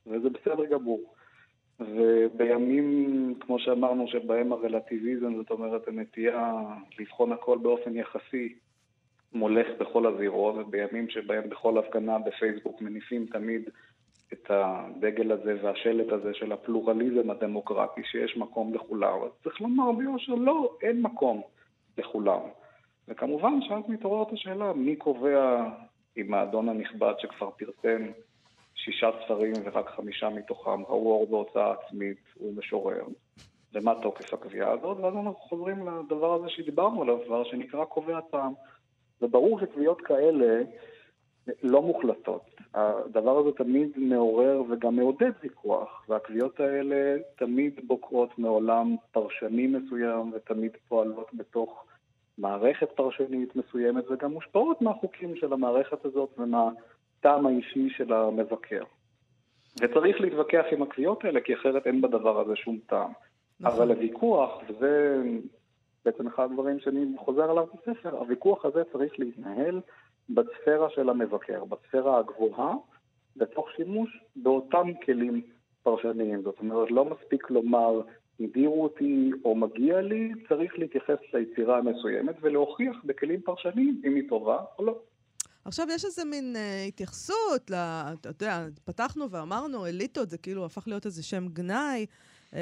[0.08, 1.14] וזה בסדר גמור.
[1.80, 6.54] ובימים, כמו שאמרנו, שבהם הרלטיביזם, זאת אומרת הנטייה
[7.00, 8.56] לבחון הכל באופן יחסי,
[9.34, 13.70] מולך בכל הזירות, ובימים שבהם בכל הפגנה בפייסבוק מניפים תמיד
[14.34, 20.36] את הדגל הזה והשלט הזה של הפלורליזם הדמוקרטי, שיש מקום לכולם, אז צריך לומר ביושר,
[20.36, 21.42] לא, אין מקום
[21.98, 22.40] לכולם.
[23.08, 25.70] וכמובן שאז מתעוררת השאלה מי קובע
[26.18, 28.06] אם האדון הנכבד שכבר פרסם
[28.76, 33.04] שישה ספרים ורק חמישה מתוכם ראו אור בהוצאה עצמית, הוא משורר.
[33.74, 34.98] ומה תוקף הקביעה הזאת?
[34.98, 38.54] ואז אנחנו חוזרים לדבר הזה שדיברנו עליו דבר שנקרא קובע טעם.
[39.22, 40.64] וברור שקביעות כאלה
[41.64, 42.56] לא מוחלטות.
[42.74, 50.72] הדבר הזה תמיד מעורר וגם מעודד ויכוח, והקביעות האלה תמיד בוקרות מעולם פרשני מסוים ותמיד
[50.88, 51.86] פועלות בתוך
[52.38, 58.84] מערכת פרשנית מסוימת וגם מושפעות מהחוקים של המערכת הזאת ומהטעם האישי של המבקר.
[59.82, 63.12] וצריך להתווכח עם הקביעות האלה, כי אחרת אין בדבר הזה שום טעם.
[63.60, 63.76] נכון.
[63.76, 65.24] אבל הוויכוח, וזה
[66.06, 69.82] בעצם אחד הדברים שאני חוזר עליו בספר, הוויכוח הזה צריך להתנהל
[70.30, 72.74] בספירה של המבקר, בספירה הגבוהה,
[73.36, 75.42] בתוך שימוש באותם כלים
[75.84, 76.42] פרשניים.
[76.42, 78.02] זאת אומרת, לא מספיק לומר
[78.40, 84.58] הדירו אותי או מגיע לי, צריך להתייחס ליצירה המסוימת ולהוכיח בכלים פרשניים אם היא טובה
[84.80, 85.00] או לא.
[85.66, 90.88] עכשיו, יש איזה מין אה, התייחסות, ל, אתה יודע, פתחנו ואמרנו, אליטות זה כאילו הפך
[90.88, 92.06] להיות איזה שם גנאי,
[92.54, 92.60] אה,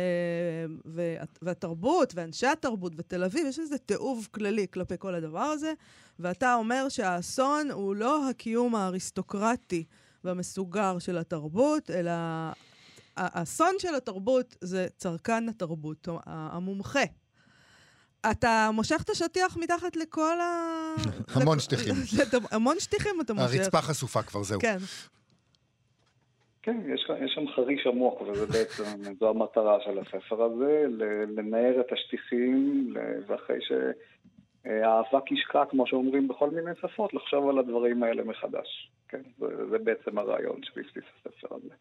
[0.85, 1.03] וה,
[1.41, 5.73] והתרבות, ואנשי התרבות בתל אביב, יש איזה תיעוב כללי כלפי כל הדבר הזה,
[6.19, 9.83] ואתה אומר שהאסון הוא לא הקיום האריסטוקרטי
[10.23, 12.11] והמסוגר של התרבות, אלא
[13.17, 17.03] האסון של התרבות זה צרכן התרבות, המומחה.
[18.31, 20.95] אתה מושך את השטיח מתחת לכל ה...
[21.33, 21.93] המון שטיחים.
[22.51, 23.55] המון שטיחים אתה מושך.
[23.55, 24.59] הרצפה חשופה כבר, זהו.
[24.59, 24.77] כן.
[26.61, 28.83] כן, יש, יש שם חריש עמוק, וזה בעצם,
[29.19, 30.83] זו המטרה של הספר הזה,
[31.37, 32.93] לנער את השטיחים,
[33.27, 38.91] ואחרי שהאבק ישקע, כמו שאומרים בכל מיני שפות, לחשוב על הדברים האלה מחדש.
[39.07, 41.75] כן, זה, זה בעצם הרעיון שבבסיס הספר הזה.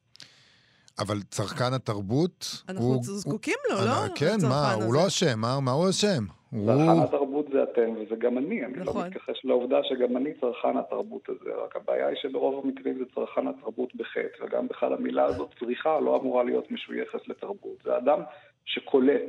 [0.99, 2.63] אבל צרכן התרבות...
[2.69, 4.15] אנחנו הוא, זקוקים לו, הוא, לא?
[4.15, 4.85] כן, מה, הזה.
[4.85, 6.25] הוא לא אשם, מה, מה הוא אשם?
[6.67, 7.05] צרכן הוא...
[7.05, 8.65] התרבות זה אתם, וזה גם אני.
[8.65, 9.03] אני לא נכון.
[9.03, 13.49] לא מתכחש לעובדה שגם אני צרכן התרבות הזה, רק הבעיה היא שברוב המקרים זה צרכן
[13.49, 17.77] התרבות בחטא, וגם בכלל המילה הזאת, צריכה, לא אמורה להיות משויכת לתרבות.
[17.85, 18.21] זה אדם
[18.65, 19.23] שקולט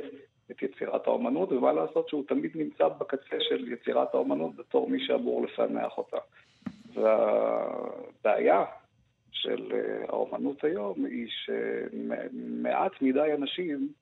[0.51, 5.45] את יצירת האומנות, ומה לעשות שהוא תמיד נמצא בקצה של יצירת האומנות בתור מי שאמור
[5.45, 6.17] לפענח אותה.
[6.93, 8.63] והבעיה
[9.33, 13.93] של אה, האומנות היום היא שמעט מדי אנשים,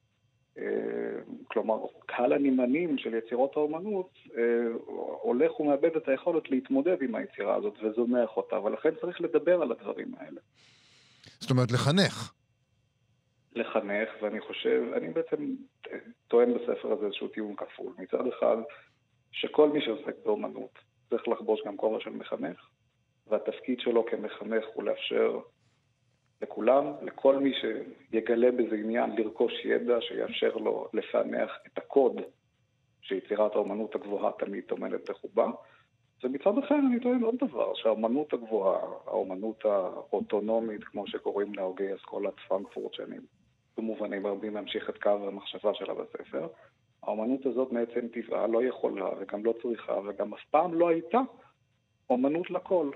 [0.58, 0.64] אה,
[1.48, 4.44] כלומר קהל הנמענים של יצירות האומנות, אה,
[5.22, 10.12] הולך ומאבד את היכולת להתמודד עם היצירה הזאת וזונח אותה, ולכן צריך לדבר על הדברים
[10.18, 10.42] האלה.
[11.40, 12.34] זאת אומרת, לחנך.
[13.56, 15.56] לחנך, ואני חושב, אני בעצם
[16.28, 17.94] טוען בספר הזה איזשהו טיעון כפול.
[17.98, 18.58] מצד אחד,
[19.32, 22.70] שכל מי שעוסק באומנות צריך לחבוש גם כובע של מחנך,
[23.32, 25.40] והתפקיד שלו כמחנך הוא לאפשר
[26.42, 32.22] לכולם, לכל מי שיגלה בזה עניין, לרכוש ידע שיאפשר לו לפענח את הקוד
[33.02, 35.48] שיצירת האומנות הגבוהה תמיד טומנת בחובה.
[36.24, 42.94] ומצד אחר אני טוען עוד דבר, שהאומנות הגבוהה, האומנות האוטונומית, כמו שקוראים להוגי אסכולת פרנקפורט,
[42.94, 43.16] שאני
[43.78, 46.48] במובנים רבים ממשיך את קו המחשבה שלה בספר,
[47.04, 51.20] האומנות הזאת מעצם טבעה לא יכולה וגם לא צריכה וגם אף פעם לא הייתה
[52.10, 52.92] אומנות לכל.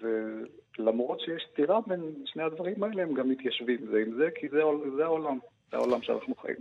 [0.00, 4.58] ולמרות שיש סתירה בין שני הדברים האלה, הם גם מתיישבים זה עם זה, כי זה,
[4.96, 5.38] זה העולם,
[5.70, 6.56] זה העולם שאנחנו חיים.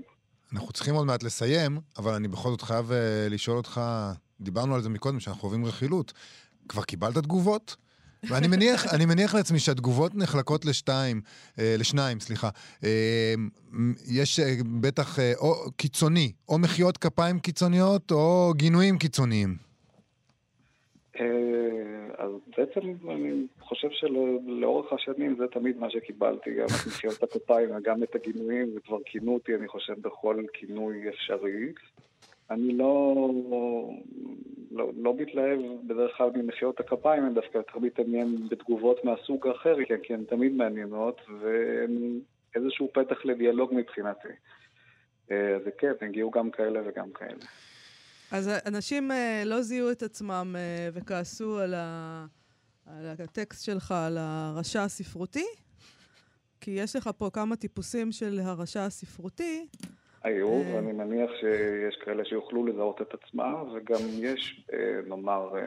[0.53, 2.93] אנחנו צריכים עוד מעט לסיים, אבל אני בכל זאת חייב uh,
[3.33, 3.81] לשאול אותך,
[4.41, 6.13] דיברנו על זה מקודם, שאנחנו אוהבים רכילות.
[6.67, 7.75] כבר קיבלת תגובות?
[8.29, 11.21] ואני מניח, אני מניח לעצמי שהתגובות נחלקות לשתיים,
[11.59, 12.49] אה, לשניים, סליחה.
[12.83, 13.33] אה,
[14.07, 19.57] יש אה, בטח אה, או קיצוני, או מחיאות כפיים קיצוניות, או גינויים קיצוניים.
[21.19, 21.25] אה,
[22.57, 28.15] בעצם אני חושב שלאורך השנים זה תמיד מה שקיבלתי, גם את מחיאות הכפיים וגם את
[28.15, 31.73] הגינויים, וכבר כינו אותי, אני חושב, בכל כינוי אפשרי.
[32.49, 33.15] אני לא,
[34.71, 40.13] לא, לא מתלהב בדרך כלל ממחיאות הכפיים, אני דווקא יותר מתעניין בתגובות מהסוג האחר, כי
[40.13, 42.19] הן תמיד מעניינות, והן
[42.55, 44.27] איזשהו פתח לדיאלוג מבחינתי.
[45.31, 47.45] אה, כן, הגיעו גם כאלה וגם כאלה.
[48.33, 49.13] אז אנשים uh,
[49.45, 52.25] לא זיהו את עצמם uh, וכעסו על, ה,
[52.85, 55.45] על הטקסט שלך, על הרשע הספרותי?
[56.61, 59.67] כי יש לך פה כמה טיפוסים של הרשע הספרותי.
[60.23, 64.67] היו, uh, ואני מניח שיש כאלה שיוכלו לזהות את עצמם, וגם יש,
[65.07, 65.59] נאמר, uh,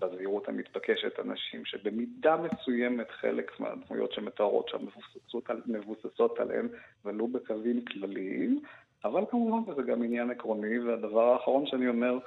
[0.00, 6.68] בזהירות המתבקשת, אנשים שבמידה מסוימת חלק מהדמויות שמתארות שם מבוססות, על, מבוססות עליהן,
[7.04, 8.60] ולו בקווים כלליים.
[9.04, 12.18] אבל כמובן זה גם עניין עקרוני, והדבר האחרון שאני אומר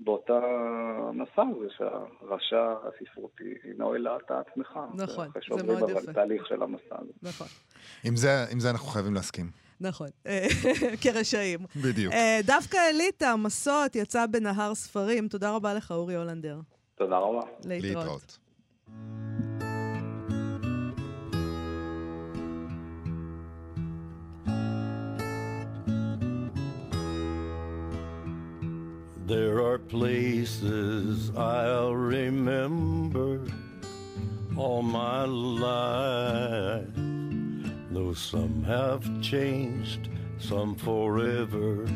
[0.00, 0.40] באותה
[1.12, 4.78] מסע זה שהרשע הספרותי אינו אלא אתה עצמך.
[4.94, 6.00] נכון, זה מאוד יפה.
[6.00, 7.12] אבל תהליך של המסע הזה.
[7.22, 7.46] נכון.
[8.04, 9.50] עם זה, עם זה אנחנו חייבים להסכים.
[9.80, 10.08] נכון,
[11.02, 11.60] כרשעים.
[11.76, 12.12] בדיוק.
[12.12, 15.28] אה, דווקא אליטה, מסות, יצא בנהר ספרים.
[15.28, 16.60] תודה רבה לך, אורי הולנדר.
[16.94, 17.40] תודה רבה.
[17.64, 17.84] להתראות.
[17.96, 18.38] להתראות.
[29.26, 33.40] There are places I'll remember
[34.54, 36.84] all my life.
[37.90, 41.86] Though some have changed, some forever,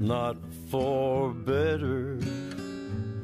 [0.00, 0.36] not
[0.70, 2.18] for better.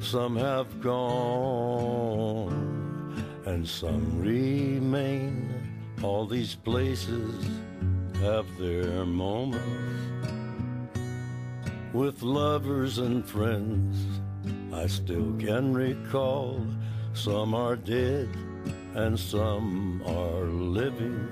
[0.00, 2.54] Some have gone,
[3.44, 5.52] and some remain.
[6.02, 7.44] All these places
[8.22, 10.11] have their moments
[11.92, 14.20] with lovers and friends.
[14.72, 16.66] I still can recall
[17.12, 18.28] some are dead
[18.94, 21.28] and some are living.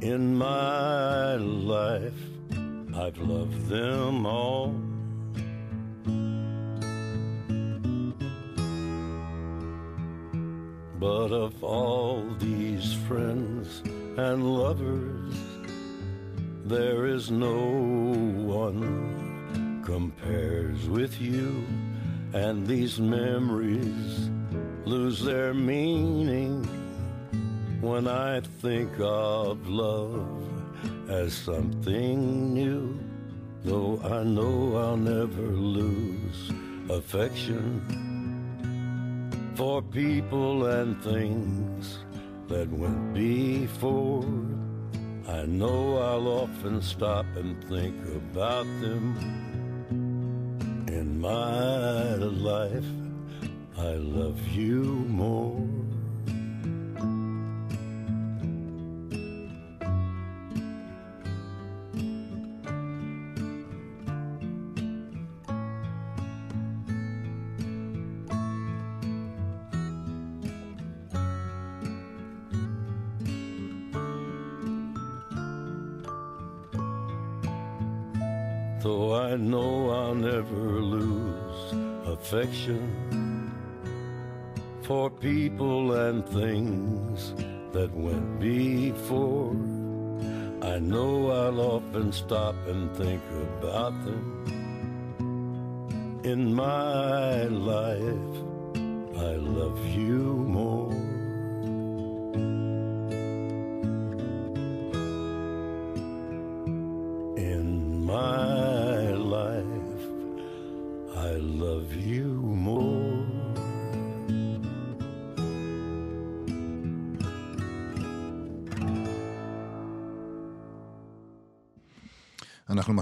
[0.00, 2.12] In my life,
[2.96, 4.74] I've loved them all.
[10.98, 13.82] But of all these friends
[14.16, 15.43] and lovers,
[16.64, 17.60] there is no
[18.46, 21.62] one compares with you,
[22.32, 24.30] and these memories
[24.86, 26.64] lose their meaning
[27.82, 30.42] when I think of love
[31.10, 32.98] as something new.
[33.62, 36.50] Though I know I'll never lose
[36.88, 37.82] affection
[39.54, 41.98] for people and things
[42.48, 44.24] that went before.
[45.26, 49.16] I know I'll often stop and think about them.
[50.88, 52.84] In my life,
[53.78, 55.66] I love you more.
[90.74, 94.24] I know I'll often stop and think about them.
[96.24, 98.34] In my life,
[99.16, 100.34] I love you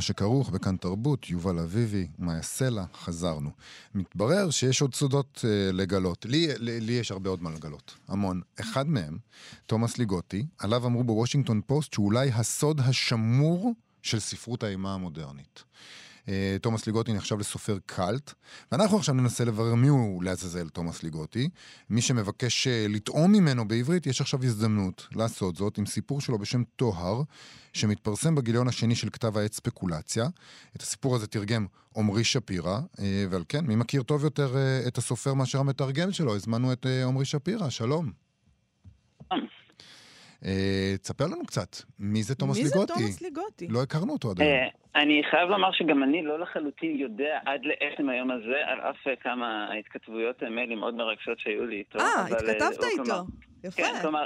[0.02, 3.50] שכרוך בכאן תרבות, יובל אביבי, מאיה סלע, חזרנו.
[3.94, 6.24] מתברר שיש עוד סודות אה, לגלות.
[6.24, 8.40] לי, לי, לי יש הרבה עוד מה לגלות, המון.
[8.60, 9.18] אחד מהם,
[9.66, 15.64] תומאס ליגוטי, עליו אמרו בוושינגטון פוסט שהוא אולי הסוד השמור של ספרות האימה המודרנית.
[16.28, 18.32] אה, תומאס ליגוטי נחשב לסופר קאלט,
[18.72, 21.48] ואנחנו עכשיו ננסה לברר מיהו לעזאזל תומאס ליגוטי.
[21.90, 26.62] מי שמבקש אה, לטעום ממנו בעברית, יש עכשיו הזדמנות לעשות זאת עם סיפור שלו בשם
[26.76, 27.22] טוהר,
[27.72, 30.26] שמתפרסם בגיליון השני של כתב העת ספקולציה.
[30.76, 34.56] את הסיפור הזה תרגם עמרי שפירא, אה, ועל כן, מי מכיר טוב יותר
[34.86, 36.36] את הסופר מאשר המתרגם שלו?
[36.36, 38.21] הזמנו את עמרי שפירא, שלום.
[40.44, 42.92] אה, תספר לנו קצת, מי זה תומאס מי זה ליגוטי?
[42.92, 43.68] תומאס ליגוטי?
[43.68, 44.52] לא הכרנו אותו עד היום.
[44.52, 44.68] אה,
[45.02, 49.16] אני חייב לומר שגם אני לא לחלוטין יודע עד לעצם היום הזה, על אף אה,
[49.16, 51.98] כמה התכתבויות מיילים מאוד מרגשות שהיו לי איתו.
[51.98, 53.24] אה, התכתבת איתו.
[53.64, 53.82] יפה.
[53.82, 54.24] כן, כלומר,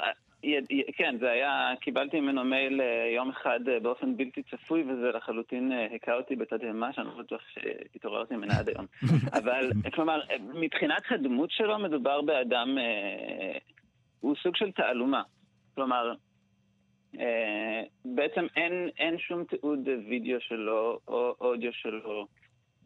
[0.97, 2.81] כן, זה היה, קיבלתי ממנו מייל
[3.17, 8.59] יום אחד באופן בלתי צפוי, וזה לחלוטין היכה אותי בתדהמה, שאני לא בטוח שהתעוררתי ממנה
[8.59, 8.87] עד היום.
[9.39, 10.21] אבל, כלומר,
[10.55, 13.59] מבחינת הדמות שלו, מדובר באדם, אה,
[14.21, 15.23] הוא סוג של תעלומה.
[15.77, 16.15] כלומר,
[17.21, 22.27] אה, בעצם אין, אין שום תיעוד וידאו שלו או אודיו שלו.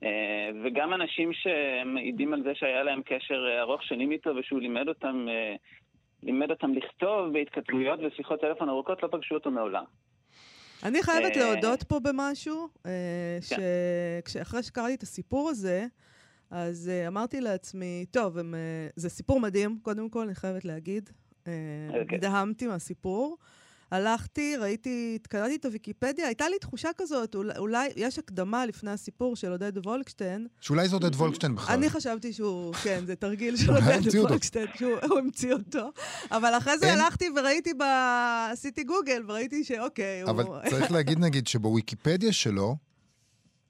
[0.02, 5.26] אה, וגם אנשים שמעידים על זה שהיה להם קשר ארוך שנים איתו ושהוא לימד אותם,
[5.28, 5.54] אה,
[6.22, 9.84] לימד אותם לכתוב בהתכתבויות ושיחות טלפון ארוכות, לא פגשו אותו מעולם.
[10.82, 13.56] אני חייבת להודות פה במשהו, כן.
[14.28, 15.86] שאחרי שקראתי את הסיפור הזה,
[16.50, 18.54] אז אמרתי לעצמי, טוב, הם,
[18.96, 21.10] זה סיפור מדהים, קודם כל, אני חייבת להגיד.
[21.46, 21.52] אה,
[22.00, 22.18] אוקיי.
[22.18, 23.36] נדהמתי מהסיפור.
[23.90, 29.36] הלכתי, ראיתי, קראתי את הוויקיפדיה, הייתה לי תחושה כזאת, אולי, אולי יש הקדמה לפני הסיפור
[29.36, 30.46] של עודד וולקשטיין.
[30.60, 31.74] שאולי זה עודד וולקשטיין בכלל.
[31.76, 34.14] אני חשבתי שהוא, כן, זה תרגיל של עודד.
[34.14, 35.90] וולקשטיין, שהוא הוא המציא אותו.
[36.30, 37.82] אבל אחרי זה הלכתי וראיתי, ב...
[38.52, 40.56] עשיתי גוגל, וראיתי שאוקיי, אבל הוא...
[40.70, 42.76] צריך להגיד נגיד שבוויקיפדיה שלו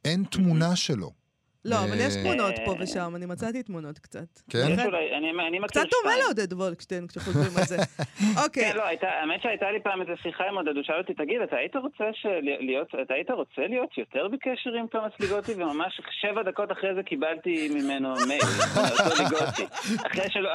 [0.04, 1.19] אין תמונה שלו.
[1.64, 4.20] לא, אבל יש אה, תמונות פה ושם, אני מצאתי תמונות קצת.
[4.50, 4.76] כן?
[5.66, 5.82] קצת.
[6.02, 7.76] דומה לעודד וולקשטיין כשחושבים על זה.
[8.44, 11.40] אוקיי, כן, לא, האמת שהייתה לי פעם איזו שיחה עם עודד, הוא שאל אותי, תגיד,
[11.48, 12.04] אתה היית רוצה
[12.60, 15.52] להיות, אתה היית רוצה להיות יותר בקשר עם תומאס ליגוטי?
[15.54, 18.40] וממש שבע דקות אחרי זה קיבלתי ממנו מייל,
[19.00, 19.64] אותו ליגוטי.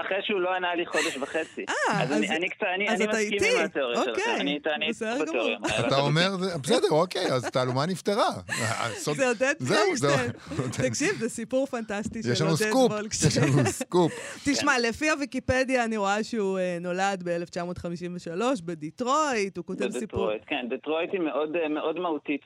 [0.02, 1.65] אחרי שהוא לא ענה לי חודש וחצי.
[1.70, 3.60] אה, אז אני- קצת, אני אז אני אתה מסכים.
[3.60, 4.10] עם התיאוריה שלכם.
[4.12, 4.89] אוקיי, אני איתה, אני
[5.22, 5.58] בתיאוריה.
[5.58, 5.88] גמור.
[5.88, 6.30] אתה אומר,
[6.63, 8.30] בסדר, אוקיי, אז תעלומה נפתרה.
[8.82, 10.32] הסוד- זה עודד וולקשטיין.
[10.96, 13.46] תקשיב, זה סיפור פנטסטי של יש לנו עודד סקופ, יש וולקשטיין.
[13.54, 14.12] לנו סקופ.
[14.46, 20.20] תשמע, לפי הוויקיפדיה אני רואה שהוא אה, נולד ב-1953 בדיטרויט, הוא כותב סיפור.
[20.20, 22.43] בדטרויט, כן, דטרויט היא מאוד, אה, מאוד מהותית.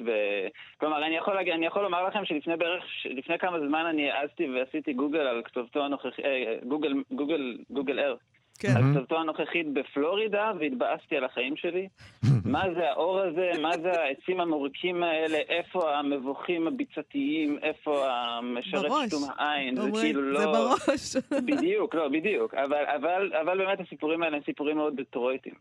[0.80, 4.50] כלומר, אני יכול, להגיד, אני יכול לומר לכם שלפני בערך, לפני כמה זמן אני העזתי
[4.50, 8.16] ועשיתי גוגל על כתובתו הנוכחי, אה, גוגל, גוגל, גוגל אר.
[8.60, 8.78] כן.
[8.78, 11.88] על כתובתו הנוכחית בפלורידה, והתבאסתי על החיים שלי.
[12.46, 18.92] מה זה האור הזה, מה זה העצים המורקים האלה, איפה המבוכים הביצתיים, איפה המשרת.
[19.08, 20.40] שתום העין, זה כאילו לא...
[20.40, 21.16] זה בראש.
[21.48, 22.54] בדיוק, לא, בדיוק.
[22.54, 25.54] אבל, אבל, אבל באמת הסיפורים האלה הם סיפורים מאוד דטרויטים.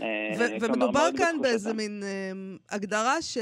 [0.00, 1.72] אה, ומדובר כאן באיזה.
[1.74, 2.30] מין אה,
[2.76, 3.38] הגדרה ש-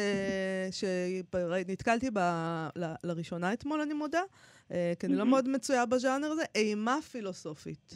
[0.71, 2.31] שנתקלתי בה
[2.77, 4.23] ל- לראשונה אתמול, אני מודה,
[4.73, 5.25] אה, כי אני לא.
[5.27, 7.95] מאוד מצויה בז'אנר הזה, אימה פילוסופית.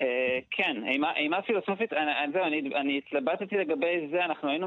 [0.00, 0.76] אה, כן,
[1.16, 4.66] אימה, פילוסופית, אני, אני- זהו, אני, אני התלבטתי לגבי זה, אנחנו היינו,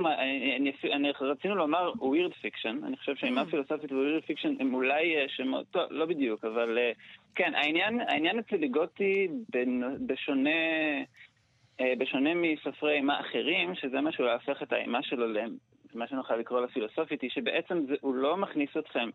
[1.21, 3.45] רצינו לומר weird fiction, אני חושב שאימה Mm.
[3.45, 6.91] פילוסופית weird fiction הם אולי אה, שמות, טוב, לא בדיוק, אבל אה,
[7.35, 7.99] כן, העניין,
[8.39, 9.27] אצל ליגוטי,
[10.07, 10.49] בשונה,
[11.79, 15.25] אה, בשונה מסופרי אימה אחרים, שזה מה שהוא הופך את האימה שלו
[15.95, 19.09] למה שנוכל לקרוא לה פילוסופית, היא שבעצם זה, הוא לא מכניס אתכם,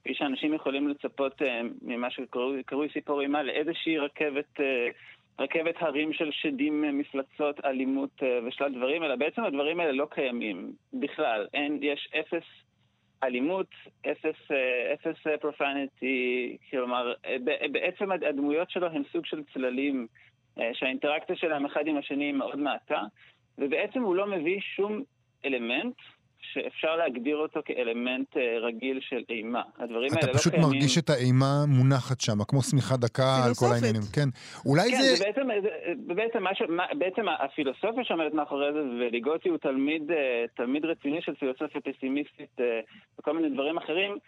[0.00, 4.60] כפי שאנשים יכולים לצפות אה, ממה שקרוי סיפור אימה, לאיזושהי רכבת...
[4.60, 4.88] אה,
[5.38, 10.06] רכבת הרים של שדים, אה, מפלצות, אלימות אה, ושלל דברים, אלא בעצם הדברים האלה לא
[10.10, 11.46] קיימים בכלל.
[11.54, 12.44] אין, יש אפס
[13.22, 13.66] אלימות,
[14.10, 17.12] אפס, אה, אפס פרופניטי, כלומר,
[17.72, 20.06] בעצם הד- הדמויות שלו הן סוג של צללים,
[20.72, 23.02] שהאינטראקציה שלהם אחד עם השני היא מאוד מעטה,
[23.58, 25.02] ובעצם הוא לא מביא שום
[25.44, 25.94] אלמנט
[26.52, 29.62] שאפשר להגדיר אותו כאלמנט אה, רגיל של אימה.
[29.78, 30.70] הדברים האלה אתה לא פשוט קיימים.
[30.70, 33.66] מרגיש את האימה מונחת שם, כמו שמיכה דקה על כל.
[33.72, 34.02] העניינים.
[34.12, 34.28] כן.
[34.66, 35.16] אולי כן, זה...
[35.16, 35.24] זה
[36.94, 42.80] בעצם, הפילוסופיה שעומדת מאחורי זה, וליגוטי הוא תלמיד, אה, תלמיד רציני של פילוסופיה פסימיסטית אה,
[43.18, 44.18] וכל מיני דברים אחרים,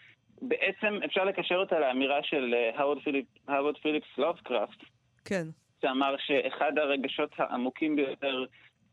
[0.41, 4.83] בעצם אפשר לקשר אותה לאמירה של האוורד פיליפ, האוורד פיליפס לובקראפט,
[5.25, 5.47] כן.
[5.81, 8.45] שאמר שאחד הרגשות העמוקים ביותר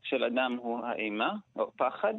[0.02, 2.14] של אדם הוא האימה, או פחד,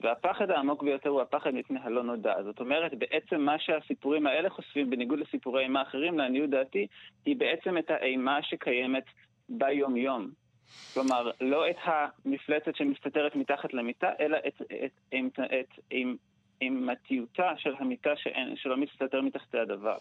[0.00, 2.34] והפחד העמוק ביותר הוא הפחד מפני הלא נודע.
[2.42, 6.86] זאת אומרת, בעצם מה שהסיפורים האלה חושפים, בניגוד לסיפורי אימה אחרים, לעניות דעתי,
[7.26, 9.04] היא בעצם את האימה שקיימת
[9.48, 10.30] ביום-יום.
[10.94, 15.80] כלומר, לא את המפלצת שמסתתרת מתחת למיטה, אלא את, את, את, את, את
[16.62, 19.96] אימתיותה של המיטה שאין, שלא מסתתר מתחתי הדבר.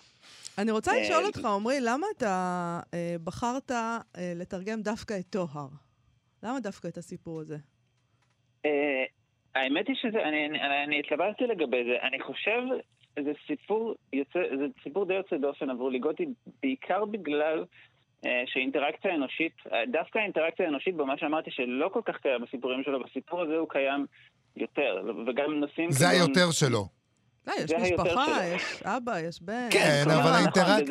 [0.58, 4.00] אני רוצה אה, לשאול אותך, עמרי, למה אתה אה, בחרת אה,
[4.36, 5.68] לתרגם דווקא את טוהר?
[6.44, 7.58] למה דווקא את הסיפור הזה?
[9.56, 11.96] האמת היא שזה, אני, אני, אני התלבטתי לגבי זה.
[12.08, 12.62] אני חושב,
[13.24, 16.26] זה סיפור, יוצא, זה סיפור די יוצא דופן עבור ליגוטי,
[16.64, 17.66] בעיקר בגלל
[18.26, 19.54] אה, שהאינטראקציה האנושית,
[19.92, 24.06] דווקא האינטראקציה האנושית במה שאמרתי שלא כל כך קיים בסיפורים שלו, בסיפור הזה הוא קיים
[24.58, 25.92] יותר, וגם נושאים...
[25.92, 27.01] זה כגון- היותר שלו.
[27.48, 28.46] לא, יש משפחה.
[28.56, 29.68] יש אבא, יש בן.
[29.70, 30.46] כן, אבל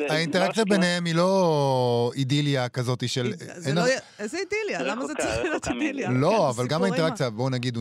[0.09, 3.33] האינטראקציה ביניהם היא לא אידיליה כזאת של...
[3.73, 3.83] לא...
[4.19, 4.83] איזה אידיליה?
[4.83, 6.09] למה זה צריך להיות אידיליה?
[6.09, 6.83] לא, כן, אבל גם.
[6.83, 7.77] האינטראקציה, בואו נגיד,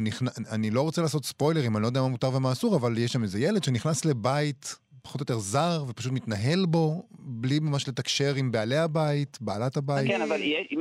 [0.50, 3.22] אני לא רוצה לעשות ספוילרים, אני לא יודע מה מותר ומה אסור, אבל יש שם
[3.22, 8.52] איזה ילד שנכנס לבית פחות או יותר זר, ופשוט מתנהל בו, בלי ממש לתקשר עם
[8.52, 10.08] בעלי הבית, בעלת הבית.
[10.08, 10.40] כן, אבל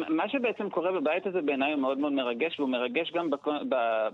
[0.10, 3.30] מה שבעצם קורה בבית הזה בעיניי הוא מאוד מאוד מרגש, והוא מרגש גם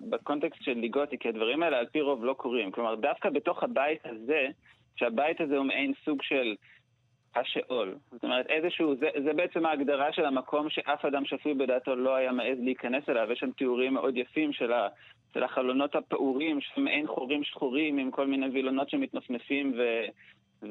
[0.09, 2.71] בקונטקסט של ליגוטי, כי הדברים האלה על פי רוב לא קורים.
[2.71, 4.47] כלומר, דווקא בתוך הבית הזה,
[4.95, 6.55] שהבית הזה הוא מעין סוג של
[7.35, 7.95] השאול.
[8.11, 12.31] זאת אומרת, איזשהו, זה, זה בעצם ההגדרה של המקום שאף אדם שפוי בדעתו לא היה
[12.31, 13.31] מעז להיכנס אליו.
[13.31, 14.71] יש שם תיאורים מאוד יפים של,
[15.35, 19.81] של החלונות הפעורים, של מעין חורים שחורים עם כל מיני וילונות שמתנפנפים ו...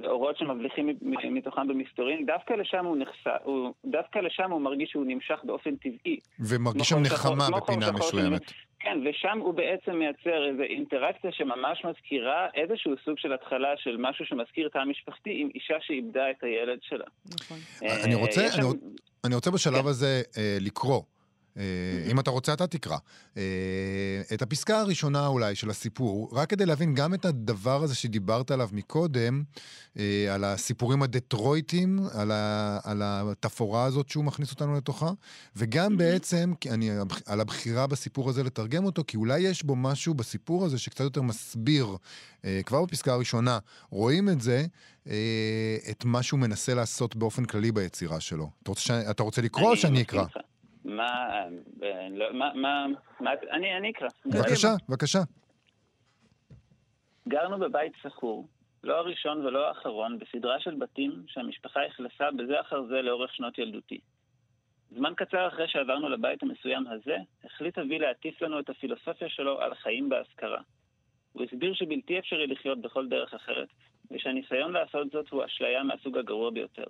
[0.02, 0.88] ואורות שמבליחים
[1.30, 6.16] מתוכם במסתורין, דווקא לשם הוא נחשף, הוא, דווקא לשם הוא מרגיש שהוא נמשך באופן טבעי.
[6.40, 8.42] ומרגיש שם נחמה בפינה מסוימת.
[8.80, 14.24] כן, ושם הוא בעצם מייצר איזו אינטראקציה שממש מזכירה איזשהו סוג של התחלה של משהו
[14.26, 17.04] שמזכיר תא משפחתי עם אישה שאיבדה את הילד שלה.
[17.40, 17.56] נכון.
[18.04, 18.88] אני רוצה- אה, יש אני שם-
[19.24, 19.86] אני רוצה בשלב כן.
[19.88, 21.02] הזה אה, לקרוא.
[21.58, 21.62] אה,
[22.10, 22.96] אם אתה רוצה, אתה תקרא.
[23.36, 23.42] אה,
[24.34, 28.68] את הפסקה הראשונה אולי של הסיפור, רק כדי להבין גם את הדבר הזה שדיברת עליו
[28.72, 29.42] מקודם,
[29.98, 35.10] אה, על הסיפורים הדטרויטים, על, ה, על התפאורה הזאת שהוא מכניס אותנו לתוכה,
[35.56, 36.90] וגם בעצם אני,
[37.26, 41.22] על הבחירה בסיפור הזה לתרגם אותו, כי אולי יש בו משהו בסיפור הזה שקצת יותר
[41.22, 41.96] מסביר,
[42.66, 43.58] כבר בפסקה הראשונה,
[43.90, 44.66] רואים את זה,
[45.90, 48.50] את מה שהוא מנסה לעשות באופן כללי ביצירה שלו.
[48.62, 49.10] אתה רוצה.
[49.10, 50.22] אתה רוצה לקרוא או אני שאני אקרא?
[50.22, 50.36] איתך.
[50.84, 51.30] מה,
[51.82, 52.86] אה, לא, מה, מה,
[53.20, 54.08] מה, אני, אני אקרא.
[54.26, 55.18] בבקשה, בבקשה.
[57.28, 58.48] גרנו בבית שכור,
[58.84, 64.00] לא הראשון ולא האחרון, בסדרה של בתים שהמשפחה אכלסה בזה אחר זה לאורך שנות ילדותי.
[64.90, 69.74] זמן קצר אחרי שעברנו לבית המסוים הזה, החליט אבי להטיף לנו את הפילוסופיה שלו על
[69.74, 70.60] חיים בהשכרה.
[71.32, 73.68] הוא הסביר שבלתי אפשרי לחיות בכל דרך אחרת,
[74.10, 76.86] ושהניסיון לעשות זאת הוא אשליה מהסוג הגרוע ביותר.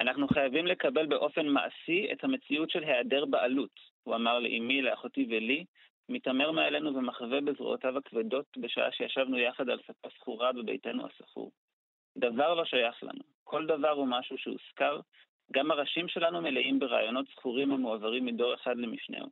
[0.00, 5.64] אנחנו חייבים לקבל באופן מעשי את המציאות של היעדר בעלות, הוא אמר לאמי, לאחותי ולי,
[6.08, 11.52] מתעמר מעלינו ומחווה בזרועותיו הכבדות בשעה שישבנו יחד על ספה שכורה בביתנו השכור.
[12.18, 13.20] דבר לא שייך לנו.
[13.44, 15.00] כל דבר הוא משהו שהושכר,
[15.52, 19.26] גם הראשים שלנו מלאים ברעיונות זכורים ומועברים מדור אחד למשנהו.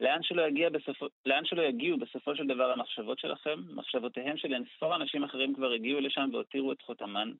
[0.00, 0.42] לאן שלא,
[0.72, 5.70] בסופו, לאן שלא יגיעו בסופו של דבר המחשבות שלכם, מחשבותיהם של אינספור אנשים אחרים כבר
[5.70, 7.32] הגיעו לשם והותירו את חותמן,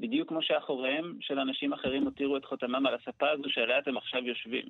[0.00, 4.26] בדיוק כמו שאחוריהם של אנשים אחרים הותירו את חותמם על הספה הזו שעליה אתם עכשיו
[4.26, 4.64] יושבים.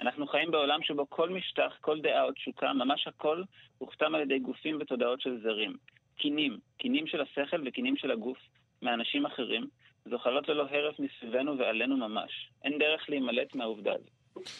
[0.00, 3.42] אנחנו חיים בעולם שבו כל משטח, כל דעה או תשוקה, ממש הכל,
[3.78, 5.76] הוכתם על ידי גופים ותודעות של זרים.
[6.16, 8.38] קינים, קינים של השכל וקינים של הגוף,
[8.82, 9.66] מאנשים אחרים,
[10.04, 12.50] זוחלות ללא הרף מסביבנו ועלינו ממש.
[12.64, 14.50] אין דרך להימלט מהעובדה הזאת.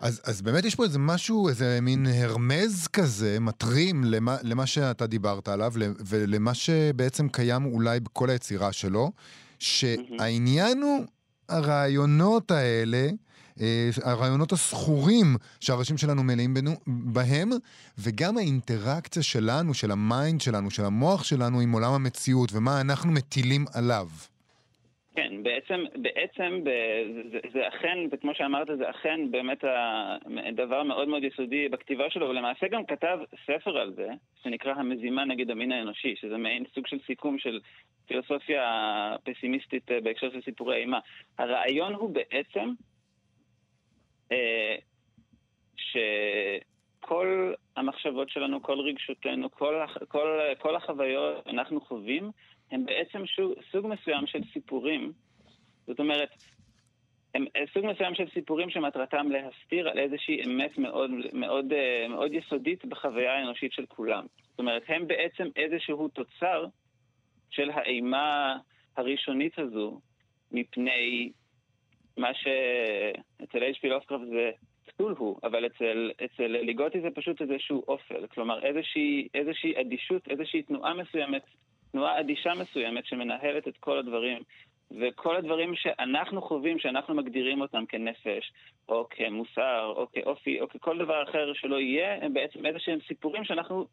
[0.00, 5.06] אז, אז באמת יש פה איזה משהו, איזה מין הרמז כזה, מטרים למה, למה שאתה
[5.06, 5.72] דיברת עליו,
[6.06, 9.12] ולמה שבעצם קיים אולי בכל היצירה שלו,
[9.58, 11.04] שהעניין הוא
[11.48, 13.08] הרעיונות האלה,
[13.60, 17.50] אה, הרעיונות הזכורים שהראשים שלנו מלאים בנו, בהם,
[17.98, 23.12] וגם האינטראקציה שלנו, של ה mind שלנו, של המוח שלנו עם עולם המציאות, ומה אנחנו
[23.12, 24.08] מטילים עליו.
[25.16, 26.60] כן, בעצם, בעצם
[27.32, 29.64] זה, זה אכן, וכמו שאמרת, זה אכן באמת
[30.46, 34.08] הדבר מאוד מאוד יסודי בכתיבה שלו, ולמעשה גם כתב ספר על זה,
[34.42, 37.60] שנקרא המזימה נגד המין האנושי, שזה מעין סוג של סיכום של
[38.06, 40.98] פילוסופיה פסימיסטית אה, בהקשר של סיפורי אימה.
[41.38, 42.70] הרעיון הוא בעצם
[44.32, 44.76] אה,
[45.76, 49.74] שכל המחשבות שלנו, כל רגשותינו, כל,
[50.08, 52.30] כל, כל החוויות שאנחנו חווים,
[52.70, 53.22] הם בעצם
[53.72, 55.12] סוג מסוים של סיפורים.
[55.86, 56.28] זאת אומרת,
[57.34, 57.44] הם
[57.74, 63.34] סוג מסוים של סיפורים שמטרתם להסתיר על איזושהי אמת מאוד, מאוד, אה, מאוד יסודית בחוויה
[63.34, 64.26] האנושית של כולם.
[64.50, 66.66] זאת אומרת, הם בעצם איזשהו תוצר
[67.50, 68.56] של האימה
[68.96, 70.00] הראשונית הזו
[70.52, 71.32] מפני
[72.16, 73.88] מה שאצל H.P.
[73.88, 74.50] לופקרפט זה
[74.86, 78.26] פסול הוא, אבל אצל, אצל ליגוטי זה פשוט איזשהו אופל.
[78.26, 81.42] כלומר, איזושהי, איזושהי אדישות, איזושהי תנועה מסוימת
[81.96, 84.38] תנועה אדישה מסוימת שמנהלת את כל הדברים.
[85.00, 88.52] וכל הדברים שאנחנו חווים, שאנחנו מגדירים אותם כנפש,
[88.88, 93.44] או כמוסר, או כאופי, או ככל דבר אחר שלא יהיה, הם בעצם איזה שהם סיפורים
[93.44, 93.86] שאנחנו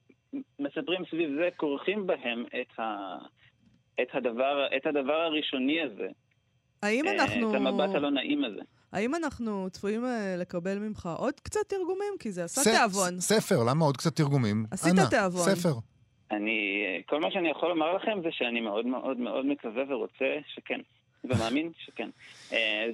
[0.60, 3.18] מספרים סביב זה, כורכים בהם את, ה,
[4.01, 6.08] את, הדבר, את הדבר הראשוני הזה.
[6.84, 7.49] האם אה, אנחנו...
[7.51, 8.62] את המבט הלא נעים הזה.
[8.93, 12.14] האם אנחנו צפויים אה, לקבל ממך עוד קצת תרגומים?
[12.20, 13.20] כי זה עשה ס- תיאבון.
[13.20, 14.66] ספר, למה עוד קצת תרגומים?
[14.72, 15.56] עשית תיאבון.
[15.56, 15.93] ספר.
[16.32, 20.80] אני, כל מה שאני יכול לומר לכם זה שאני מאוד מאוד מאוד מקווה ורוצה שכן,
[21.24, 22.10] ומאמין שכן.
[22.54, 22.86] אה,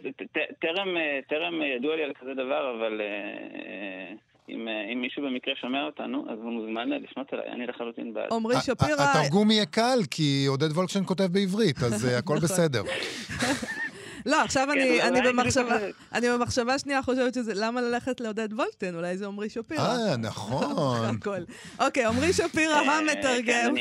[0.59, 4.15] טרם, אה, טרם ידוע לי על כזה דבר, אבל אה,
[4.49, 8.33] אם, אם מישהו במקרה שומע אותנו, אז הוא מוזמן לפנות אליי, אני לחלוטין בעד.
[8.33, 8.95] עמרי שפירא...
[8.99, 12.43] התרגום יהיה קל, כי עודד וולקשטיין כותב בעברית, אז הכל נכון.
[12.43, 12.83] בסדר.
[14.25, 15.77] לא, עכשיו כן, אני, אני, במחשבה,
[16.13, 19.81] אני במחשבה שנייה חושבת שזה למה ללכת לעודד וולטן, אולי זה עמרי שפירא.
[19.81, 21.05] אה, נכון.
[21.15, 21.39] הכל.
[21.79, 23.75] אוקיי, עמרי שפירא אה, המתרגם.
[23.75, 23.77] כן,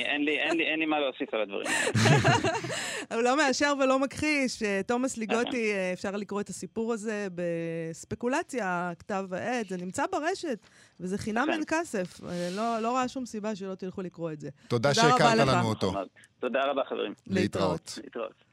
[0.60, 1.66] אין לי מה להוסיף על הדברים
[3.14, 4.62] הוא לא מאשר ולא מכחיש.
[4.86, 10.58] תומאס ליגוטי, אה, אפשר לקרוא את הסיפור הזה בספקולציה, כתב העת, זה נמצא ברשת,
[11.00, 12.20] וזה חינם אין כסף.
[12.24, 14.48] אה, לא, לא רואה שום סיבה שלא תלכו לקרוא את זה.
[14.68, 15.92] תודה שהכרת לנו אותו.
[16.40, 17.14] תודה רבה, חברים.
[17.26, 17.98] להתראות.
[18.04, 18.44] להתראות.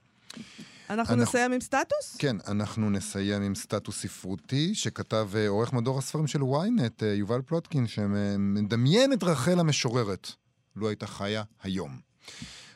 [0.89, 2.15] אנחנו, אנחנו נסיים עם סטטוס?
[2.19, 7.41] כן, אנחנו נסיים עם סטטוס ספרותי שכתב אה, עורך מדור הספרים של ynet, אה, יובל
[7.41, 10.31] פלוטקין, שמדמיין את רחל המשוררת,
[10.75, 11.99] לו הייתה חיה היום.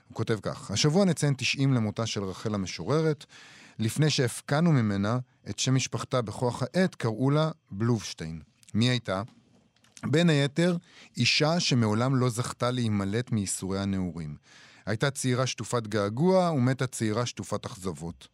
[0.07, 3.25] הוא כותב כך: השבוע נציין 90 למותה של רחל המשוררת.
[3.79, 8.41] לפני שהפקענו ממנה את שם משפחתה בכוח העת, קראו לה בלובשטיין.
[8.73, 9.21] מי הייתה?
[10.05, 10.77] בין היתר,
[11.17, 14.35] אישה שמעולם לא זכתה להימלט מייסורי הנעורים.
[14.89, 18.27] הייתה צעירה שטופת געגוע ומתה צעירה שטופת אכזבות.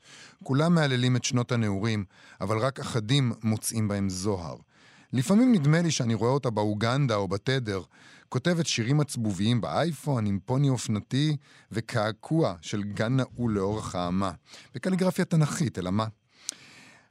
[0.44, 2.06] כולם מהללים את שנות הנעורים,
[2.42, 4.56] אבל רק אחדים מוצאים בהם זוהר.
[5.14, 7.82] לפעמים נדמה לי שאני רואה אותה באוגנדה או בתדר,
[8.30, 11.38] כותבת שירים עצבוביים באייפון עם פוני אופנתי
[11.72, 14.32] וקעקוע של גן נעול לאורך האמה.
[14.76, 16.08] בקליגרפיה תנכית, אלא מה?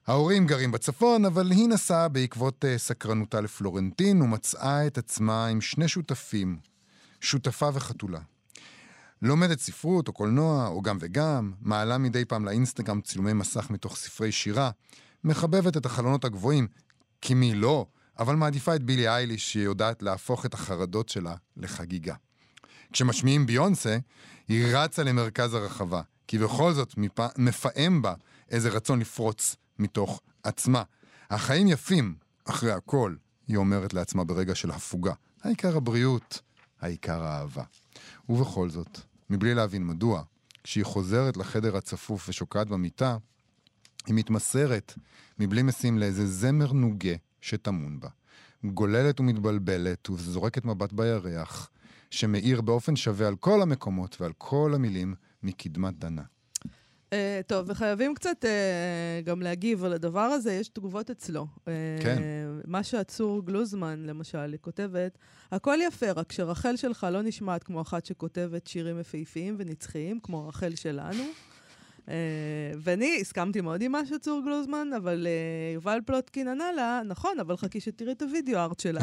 [0.06, 5.88] ההורים גרים בצפון, אבל היא נסעה בעקבות uh, סקרנותה לפלורנטין ומצאה את עצמה עם שני
[5.88, 6.58] שותפים,
[7.20, 8.20] שותפה וחתולה.
[9.22, 14.32] לומדת ספרות או קולנוע, או גם וגם, מעלה מדי פעם לאינסטגרם צילומי מסך מתוך ספרי
[14.32, 14.70] שירה,
[15.24, 16.66] מחבבת את החלונות הגבוהים,
[17.20, 17.86] כי מי לא,
[18.18, 22.14] אבל מעדיפה את בילי אייליש שהיא יודעת להפוך את החרדות שלה לחגיגה.
[22.92, 23.98] כשמשמיעים ביונסה,
[24.48, 27.18] היא רצה למרכז הרחבה, כי בכל זאת מפ...
[27.38, 28.14] מפעם בה
[28.50, 30.82] איזה רצון לפרוץ מתוך עצמה.
[31.30, 33.14] החיים יפים, אחרי הכל,
[33.48, 35.12] היא אומרת לעצמה ברגע של הפוגה.
[35.42, 36.40] העיקר הבריאות,
[36.80, 37.62] העיקר האהבה.
[38.28, 39.00] ובכל זאת,
[39.30, 40.22] מבלי להבין מדוע,
[40.64, 43.16] כשהיא חוזרת לחדר הצפוף ושוקעת במיטה,
[44.06, 44.94] היא מתמסרת
[45.38, 48.08] מבלי משים לאיזה זמר נוגה שטמון בה.
[48.64, 51.70] גוללת ומתבלבלת וזורקת מבט בירח,
[52.10, 56.22] שמאיר באופן שווה על כל המקומות ועל כל המילים מקדמת דנה.
[57.14, 61.46] אה, טוב, וחייבים קצת אה, גם להגיב על הדבר הזה, יש תגובות אצלו.
[61.68, 62.22] אה, כן.
[62.66, 65.18] מה שעצור גלוזמן, למשל, היא כותבת,
[65.52, 70.74] הכל יפה, רק שרחל שלך לא נשמעת כמו אחת שכותבת שירים יפהפיים ונצחיים, כמו רחל
[70.74, 71.24] שלנו.
[72.08, 72.14] אה,
[72.78, 77.56] ואני הסכמתי מאוד עם מה שצור גלוזמן, אבל אה, יובל פלוטקין ענה לה, נכון, אבל
[77.56, 79.00] חכי שתראי את הוידאו ארט שלה.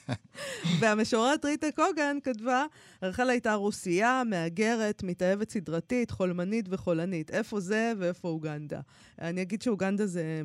[0.80, 2.64] והמשוררת ריטה קוגן כתבה,
[3.02, 7.30] רחל הייתה רוסייה, מהגרת, מתאהבת סדרתית, חולמנית וחולנית.
[7.30, 8.80] איפה זה ואיפה אוגנדה?
[9.20, 10.42] אני אגיד שאוגנדה זה...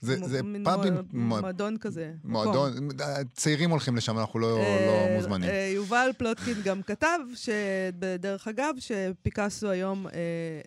[0.00, 2.12] זה, מ- זה מין פאבים, מועדון כזה.
[2.24, 2.88] מועדון,
[3.34, 5.50] צעירים הולכים לשם, אנחנו לא, אה, לא מוזמנים.
[5.50, 10.12] אה, יובל פלוטקין גם כתב, שדרך אגב, שפיקאסו היום אה,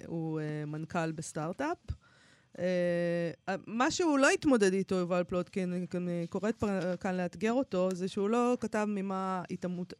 [0.07, 1.77] הוא אה, מנכ"ל בסטארט-אפ.
[2.59, 2.65] אה,
[3.67, 6.63] מה שהוא לא התמודד איתו, יובל פלוטקין, אני- קוראת
[6.99, 8.87] כאן לאתגר אותו, זה שהוא לא כתב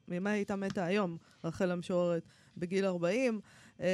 [0.08, 2.24] ממה הייתה מתה היום, רחל המשוררת,
[2.58, 3.40] בגיל 40.
[3.82, 3.88] אה,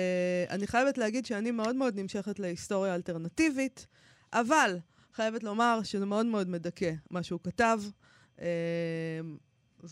[0.50, 3.88] אני חייבת להגיד שאני מאוד מאוד נמשכת להיסטוריה אלטרנטיבית,
[4.34, 4.78] אבל
[5.16, 7.80] חייבת לומר שזה מאוד מאוד מדכא מה שהוא כתב.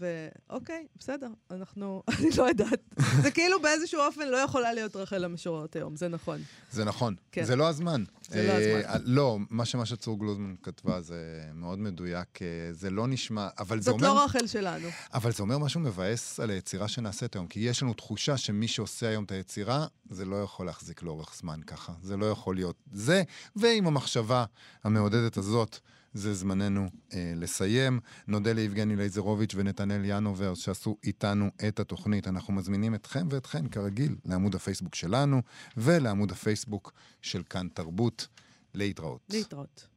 [0.01, 2.79] אה, ואוקיי, בסדר, אנחנו, אני לא יודעת.
[3.21, 6.41] זה כאילו באיזשהו אופן לא יכולה להיות רחל המשוררת היום, זה נכון.
[6.71, 7.43] זה נכון, כן.
[7.43, 8.03] זה לא הזמן.
[8.29, 9.01] זה לא אה, הזמן.
[9.05, 13.91] לא, מה שמה שצור גלוזמן כתבה זה מאוד מדויק, אה, זה לא נשמע, אבל זה
[13.91, 14.13] זאת אומר...
[14.13, 14.87] לא רחל שלנו.
[15.13, 19.09] אבל זה אומר משהו מבאס על היצירה שנעשית היום, כי יש לנו תחושה שמי שעושה
[19.09, 21.93] היום את היצירה, זה לא יכול להחזיק לאורך זמן ככה.
[22.01, 23.23] זה לא יכול להיות זה,
[23.55, 24.45] ועם המחשבה
[24.83, 25.79] המעודדת הזאת,
[26.13, 27.99] זה זמננו אה, לסיים.
[28.27, 32.27] נודה ליבגני לייזרוביץ' ונתנאל ינובר שעשו איתנו את התוכנית.
[32.27, 35.41] אנחנו מזמינים אתכם ואתכן, כרגיל, לעמוד הפייסבוק שלנו
[35.77, 38.27] ולעמוד הפייסבוק של כאן תרבות.
[38.75, 39.21] להתראות.
[39.29, 39.87] להתראות.